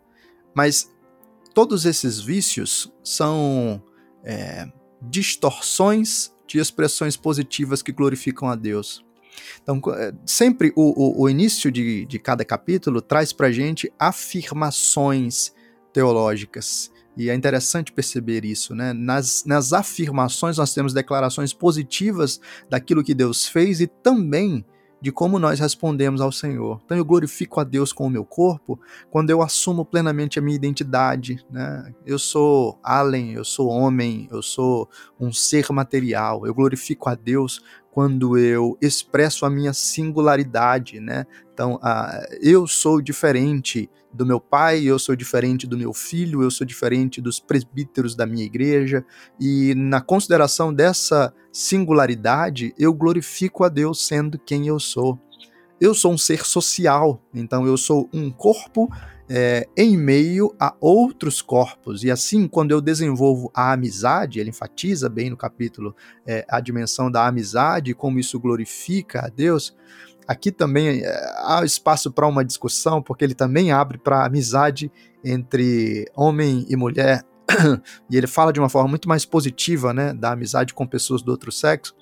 [0.55, 0.89] mas
[1.53, 3.83] todos esses vícios são
[4.29, 4.69] é,
[5.01, 9.05] distorções de expressões positivas que glorificam a Deus.
[9.63, 15.53] Então, é, sempre o, o, o início de, de cada capítulo traz para gente afirmações
[15.93, 16.93] teológicas.
[17.17, 18.93] E é interessante perceber isso, né?
[18.93, 24.65] Nas, nas afirmações nós temos declarações positivas daquilo que Deus fez e também
[25.01, 26.81] de como nós respondemos ao Senhor.
[26.85, 28.79] Então eu glorifico a Deus com o meu corpo
[29.11, 31.45] quando eu assumo plenamente a minha identidade.
[31.51, 31.95] Né?
[32.05, 34.89] Eu sou Allen, eu sou homem, eu sou
[35.21, 36.47] um ser material.
[36.47, 41.27] Eu glorifico a Deus quando eu expresso a minha singularidade, né?
[41.59, 46.53] Então, uh, eu sou diferente do meu pai, eu sou diferente do meu filho, eu
[46.53, 49.05] sou diferente dos presbíteros da minha igreja,
[49.41, 55.19] e na consideração dessa singularidade, eu glorifico a Deus sendo quem eu sou.
[55.81, 58.89] Eu sou um ser social, então eu sou um corpo
[59.29, 62.05] é, em meio a outros corpos.
[62.05, 65.93] E assim, quando eu desenvolvo a amizade, ele enfatiza bem no capítulo
[66.25, 69.77] é, a dimensão da amizade, como isso glorifica a Deus.
[70.29, 74.93] Aqui também é, há espaço para uma discussão, porque ele também abre para amizade
[75.25, 77.25] entre homem e mulher,
[78.11, 81.31] e ele fala de uma forma muito mais positiva, né, da amizade com pessoas do
[81.31, 81.97] outro sexo.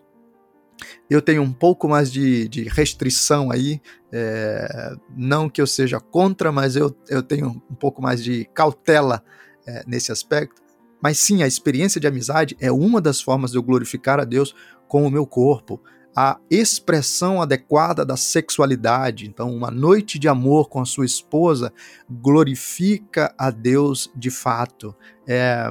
[1.09, 3.81] Eu tenho um pouco mais de, de restrição aí,
[4.13, 9.23] é, não que eu seja contra, mas eu, eu tenho um pouco mais de cautela
[9.67, 10.61] é, nesse aspecto.
[11.01, 14.55] Mas sim, a experiência de amizade é uma das formas de eu glorificar a Deus
[14.89, 15.81] com o meu corpo.
[16.17, 19.27] A expressão adequada da sexualidade.
[19.27, 21.71] Então, uma noite de amor com a sua esposa
[22.11, 24.95] glorifica a Deus de fato.
[25.29, 25.69] É,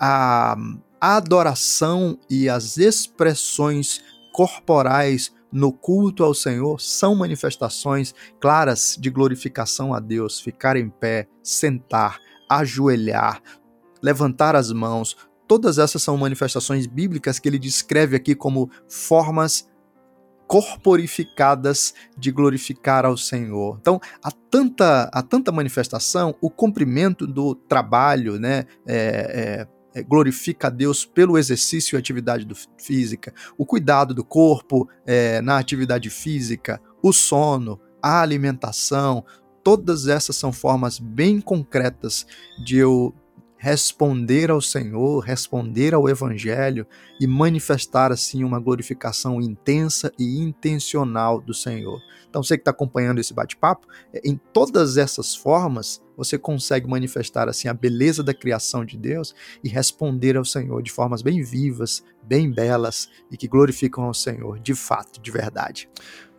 [0.00, 0.56] a
[1.00, 10.00] adoração e as expressões corporais no culto ao Senhor são manifestações claras de glorificação a
[10.00, 10.40] Deus.
[10.40, 12.18] Ficar em pé, sentar,
[12.50, 13.40] ajoelhar,
[14.02, 15.16] levantar as mãos,
[15.46, 19.68] todas essas são manifestações bíblicas que ele descreve aqui como formas
[20.46, 23.78] corporificadas de glorificar ao Senhor.
[23.80, 30.68] Então, há tanta, há tanta manifestação, o cumprimento do trabalho, né, é, é, é, glorifica
[30.68, 36.10] a Deus pelo exercício e atividade do, física, o cuidado do corpo é, na atividade
[36.10, 39.24] física, o sono, a alimentação,
[39.64, 42.26] todas essas são formas bem concretas
[42.62, 43.12] de eu
[43.58, 46.86] responder ao Senhor, responder ao Evangelho
[47.20, 52.00] e manifestar assim uma glorificação intensa e intencional do Senhor.
[52.28, 57.48] Então, você que está acompanhando esse bate-papo, é, em todas essas formas, você consegue manifestar
[57.48, 62.04] assim a beleza da criação de Deus e responder ao Senhor de formas bem vivas,
[62.22, 65.88] bem belas e que glorificam ao Senhor de fato, de verdade.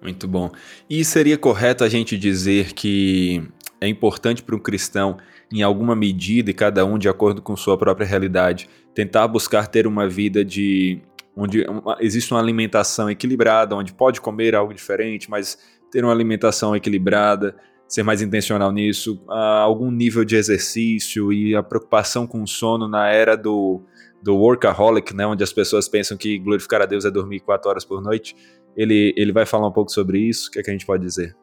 [0.02, 0.52] Muito bom.
[0.90, 3.44] E seria correto a gente dizer que
[3.80, 5.18] é importante para um cristão,
[5.52, 9.88] em alguma medida, e cada um de acordo com sua própria realidade, tentar buscar ter
[9.88, 11.00] uma vida de
[11.36, 11.64] onde
[12.00, 15.58] existe uma alimentação equilibrada, onde pode comer algo diferente, mas
[15.92, 17.56] ter uma alimentação equilibrada,
[17.88, 23.08] ser mais intencional nisso, algum nível de exercício e a preocupação com o sono na
[23.08, 23.82] era do,
[24.22, 27.86] do workaholic, né, onde as pessoas pensam que glorificar a Deus é dormir quatro horas
[27.86, 28.36] por noite.
[28.76, 30.50] Ele, ele vai falar um pouco sobre isso.
[30.50, 31.36] O que, é que a gente pode dizer?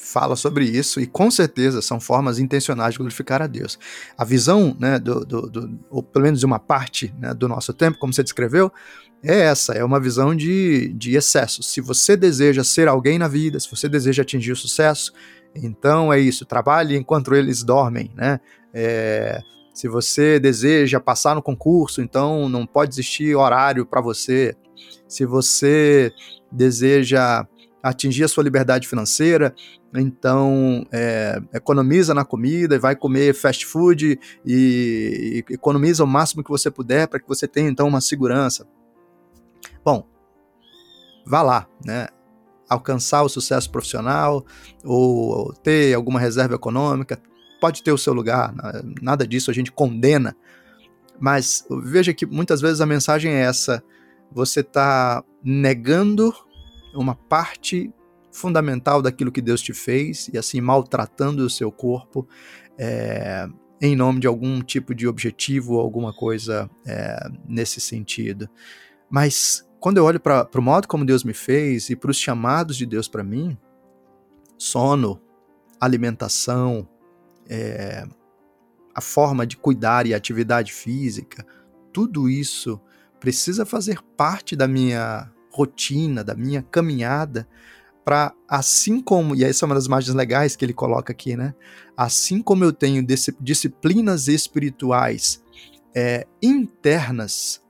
[0.00, 3.78] Fala sobre isso e com certeza são formas intencionais de glorificar a Deus.
[4.16, 7.72] A visão, né, do, do, do ou pelo menos de uma parte né, do nosso
[7.74, 8.72] tempo, como você descreveu,
[9.22, 11.62] é essa, é uma visão de, de excesso.
[11.62, 15.12] Se você deseja ser alguém na vida, se você deseja atingir o sucesso,
[15.54, 18.40] então é isso, trabalhe enquanto eles dormem, né?
[18.72, 19.40] É,
[19.74, 24.54] se você deseja passar no concurso, então não pode existir horário para você.
[25.06, 26.12] Se você
[26.50, 27.46] deseja
[27.82, 29.54] atingir a sua liberdade financeira,
[29.94, 36.44] então é, economiza na comida e vai comer fast food e, e economiza o máximo
[36.44, 38.66] que você puder para que você tenha então uma segurança.
[39.84, 40.06] Bom,
[41.26, 42.08] vá lá, né?
[42.70, 44.46] alcançar o sucesso profissional
[44.84, 47.20] ou ter alguma reserva econômica,
[47.60, 48.54] pode ter o seu lugar,
[49.02, 50.36] nada disso a gente condena.
[51.18, 53.82] Mas veja que muitas vezes a mensagem é essa:
[54.32, 56.32] você está negando
[56.94, 57.92] uma parte
[58.32, 62.28] fundamental daquilo que Deus te fez e assim maltratando o seu corpo
[62.78, 63.48] é,
[63.80, 68.48] em nome de algum tipo de objetivo ou alguma coisa é, nesse sentido.
[69.08, 72.76] Mas quando eu olho para o modo como Deus me fez e para os chamados
[72.76, 73.56] de Deus para mim,
[74.58, 75.20] sono,
[75.80, 76.86] alimentação,
[77.48, 78.06] é,
[78.94, 81.46] a forma de cuidar e atividade física,
[81.92, 82.80] tudo isso
[83.18, 87.46] precisa fazer parte da minha rotina, da minha caminhada,
[88.04, 91.54] para assim como, e essa é uma das imagens legais que ele coloca aqui, né?
[91.96, 93.06] Assim como eu tenho
[93.40, 95.42] disciplinas espirituais
[95.94, 97.62] é, internas,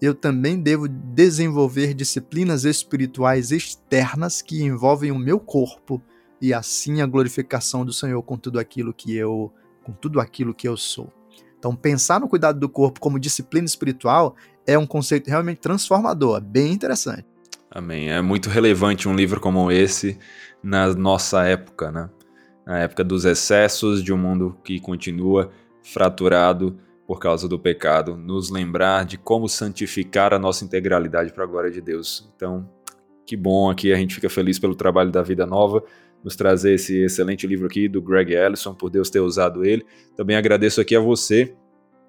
[0.00, 6.02] eu também devo desenvolver disciplinas espirituais externas que envolvem o meu corpo
[6.40, 9.52] e assim a glorificação do Senhor com tudo aquilo que eu
[9.82, 11.12] com tudo aquilo que eu sou.
[11.60, 14.34] Então, pensar no cuidado do corpo como disciplina espiritual
[14.66, 17.26] é um conceito realmente transformador, bem interessante.
[17.70, 18.10] Amém.
[18.10, 20.18] É muito relevante um livro como esse
[20.62, 22.08] na nossa época, né?
[22.66, 25.50] Na época dos excessos de um mundo que continua
[25.82, 31.46] fraturado por causa do pecado, nos lembrar de como santificar a nossa integralidade para a
[31.46, 32.26] glória de Deus.
[32.34, 32.66] Então,
[33.26, 35.84] que bom aqui, a gente fica feliz pelo trabalho da Vida Nova
[36.22, 39.84] nos trazer esse excelente livro aqui do Greg Ellison, por Deus ter usado ele.
[40.16, 41.54] Também agradeço aqui a você,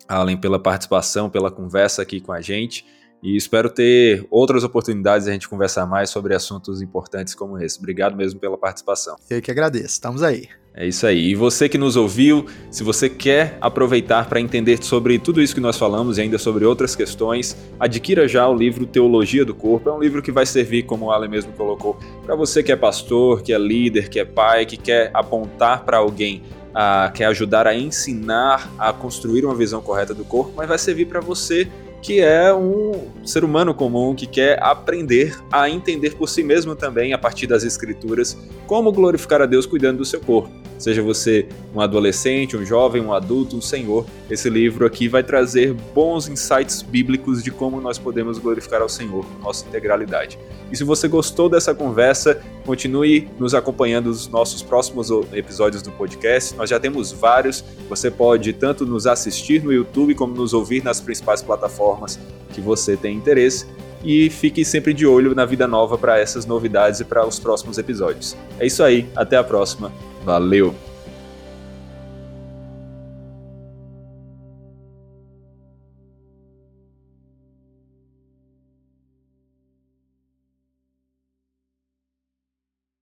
[0.07, 2.85] Allen, pela participação, pela conversa aqui com a gente.
[3.23, 7.77] E espero ter outras oportunidades de a gente conversar mais sobre assuntos importantes como esse.
[7.77, 9.15] Obrigado mesmo pela participação.
[9.29, 9.85] Eu que agradeço.
[9.85, 10.60] Estamos aí.
[10.73, 11.29] É isso aí.
[11.29, 15.59] E você que nos ouviu, se você quer aproveitar para entender sobre tudo isso que
[15.59, 19.89] nós falamos e ainda sobre outras questões, adquira já o livro Teologia do Corpo.
[19.89, 22.75] É um livro que vai servir, como o Ale mesmo colocou, para você que é
[22.77, 26.41] pastor, que é líder, que é pai, que quer apontar para alguém
[26.73, 31.05] a, quer ajudar a ensinar a construir uma visão correta do corpo, mas vai servir
[31.05, 31.67] para você
[32.01, 37.13] que é um ser humano comum que quer aprender a entender por si mesmo também,
[37.13, 40.49] a partir das escrituras, como glorificar a Deus cuidando do seu corpo.
[40.81, 45.75] Seja você um adolescente, um jovem, um adulto, um senhor, esse livro aqui vai trazer
[45.93, 50.39] bons insights bíblicos de como nós podemos glorificar ao Senhor nossa integralidade.
[50.71, 56.55] E se você gostou dessa conversa, continue nos acompanhando nos nossos próximos episódios do podcast.
[56.55, 57.63] Nós já temos vários.
[57.87, 61.43] Você pode tanto nos assistir no YouTube como nos ouvir nas principais
[61.91, 62.19] plataformas
[62.53, 63.65] que você tem interesse
[64.03, 67.77] e fique sempre de olho na Vida Nova para essas novidades e para os próximos
[67.77, 68.35] episódios.
[68.59, 69.91] É isso aí, até a próxima.
[70.25, 70.90] Valeu!